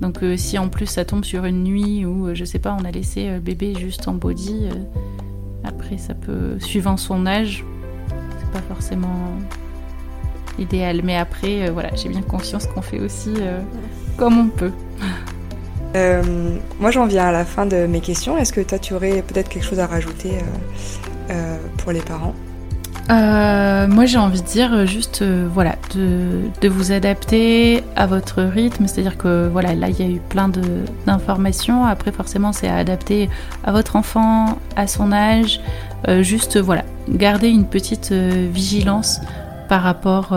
Donc 0.00 0.22
euh, 0.22 0.36
si 0.36 0.58
en 0.58 0.68
plus 0.68 0.86
ça 0.86 1.04
tombe 1.04 1.24
sur 1.24 1.44
une 1.44 1.62
nuit 1.64 2.04
où, 2.04 2.28
euh, 2.28 2.34
je 2.34 2.44
sais 2.44 2.58
pas, 2.58 2.76
on 2.78 2.84
a 2.84 2.90
laissé 2.90 3.28
euh, 3.28 3.38
bébé 3.38 3.74
juste 3.78 4.08
en 4.08 4.14
body, 4.14 4.68
après 5.62 5.98
ça 5.98 6.14
peut, 6.14 6.58
suivant 6.58 6.96
son 6.96 7.26
âge, 7.26 7.64
c'est 8.38 8.50
pas 8.50 8.62
forcément 8.68 9.38
idéal. 10.58 11.00
Mais 11.04 11.16
après, 11.16 11.70
voilà, 11.70 11.94
j'ai 11.94 12.08
bien 12.08 12.22
conscience 12.22 12.66
qu'on 12.66 12.82
fait 12.82 13.00
aussi 13.00 13.32
comme 14.16 14.38
on 14.38 14.48
peut. 14.48 14.72
moi 15.94 16.90
j'en 16.90 17.06
viens 17.06 17.26
à 17.26 17.32
la 17.32 17.44
fin 17.44 17.66
de 17.66 17.86
mes 17.86 18.00
questions. 18.00 18.36
Est-ce 18.36 18.52
que 18.52 18.60
toi 18.60 18.78
tu 18.78 18.94
aurais 18.94 19.22
peut-être 19.22 19.48
quelque 19.48 19.64
chose 19.64 19.80
à 19.80 19.86
rajouter 19.86 20.32
pour 21.78 21.92
les 21.92 22.00
parents? 22.00 22.34
Euh, 23.10 23.86
moi 23.86 24.06
j'ai 24.06 24.16
envie 24.16 24.40
de 24.40 24.46
dire 24.46 24.72
euh, 24.72 24.86
juste 24.86 25.20
euh, 25.20 25.46
voilà 25.52 25.76
de, 25.94 26.68
vous 26.68 26.90
adapter 26.90 27.84
à 27.96 28.06
votre 28.06 28.42
rythme, 28.42 28.86
c'est-à-dire 28.86 29.18
que 29.18 29.46
voilà 29.48 29.74
là 29.74 29.90
il 29.90 30.00
y 30.00 30.02
a 30.02 30.08
eu 30.08 30.20
plein 30.20 30.50
d'informations, 31.06 31.84
après 31.84 32.12
forcément 32.12 32.52
c'est 32.54 32.68
à 32.68 32.76
adapter 32.76 33.28
à 33.62 33.72
votre 33.72 33.96
enfant, 33.96 34.58
à 34.76 34.86
son 34.86 35.12
âge, 35.12 35.60
juste 36.20 36.58
voilà 36.58 36.84
garder 37.10 37.48
une 37.48 37.66
petite 37.66 38.12
vigilance 38.12 39.20
par 39.68 39.82
rapport 39.82 40.34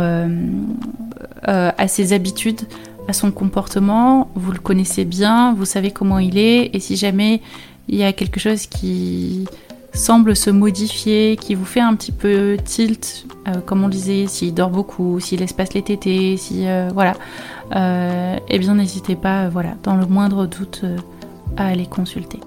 à 1.44 1.88
ses 1.88 2.12
habitudes, 2.12 2.62
à 3.08 3.14
son 3.14 3.32
comportement, 3.32 4.30
vous 4.36 4.52
le 4.52 4.60
connaissez 4.60 5.06
bien, 5.06 5.54
vous 5.54 5.66
savez 5.66 5.92
comment 5.92 6.20
il 6.20 6.38
est 6.38 6.76
et 6.76 6.80
si 6.80 6.96
jamais 6.96 7.42
il 7.88 7.96
y 7.96 8.04
a 8.04 8.14
quelque 8.14 8.40
chose 8.40 8.68
qui 8.68 9.46
semble 9.94 10.36
se 10.36 10.50
modifier, 10.50 11.38
qui 11.38 11.56
vous 11.56 11.66
fait 11.66 11.80
un 11.80 11.96
petit 11.96 12.12
peu 12.12 12.58
tilt, 12.64 13.26
euh, 13.48 13.60
comme 13.66 13.84
on 13.84 13.90
disait, 13.90 14.28
s'il 14.28 14.54
dort 14.54 14.70
beaucoup, 14.70 15.20
s'il 15.20 15.40
laisse 15.40 15.54
passer 15.54 15.76
les 15.76 15.82
tétés, 15.84 16.38
si 16.38 16.68
euh, 16.68 16.90
voilà, 16.94 17.16
euh, 17.76 18.38
eh 18.48 18.60
bien 18.60 18.76
n'hésitez 18.76 19.16
pas, 19.16 19.50
voilà, 19.50 19.76
dans 19.84 19.96
le 19.96 20.06
moindre 20.06 20.46
doute, 20.46 20.86
à 21.56 21.68
aller 21.68 21.86
consulter. 21.86 22.40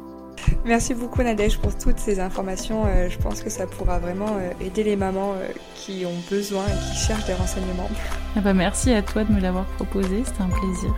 Merci 0.65 0.95
beaucoup 0.95 1.23
Nadège 1.23 1.59
pour 1.59 1.77
toutes 1.77 1.99
ces 1.99 2.21
informations. 2.21 2.85
je 3.09 3.19
pense 3.19 3.43
que 3.43 3.51
ça 3.51 3.67
pourra 3.67 3.99
vraiment 3.99 4.39
aider 4.61 4.85
les 4.85 4.97
mamans 4.97 5.35
qui 5.75 6.05
ont 6.07 6.31
besoin 6.31 6.65
et 6.67 6.91
qui 6.93 6.99
cherchent 6.99 7.27
des 7.27 7.35
renseignements. 7.35 7.89
Ah 8.37 8.41
bah 8.41 8.55
merci 8.55 8.93
à 8.93 9.03
toi 9.03 9.25
de 9.25 9.33
me 9.33 9.41
l'avoir 9.41 9.65
proposé, 9.67 10.23
c'était 10.25 10.43
un 10.43 10.49
plaisir. 10.49 10.95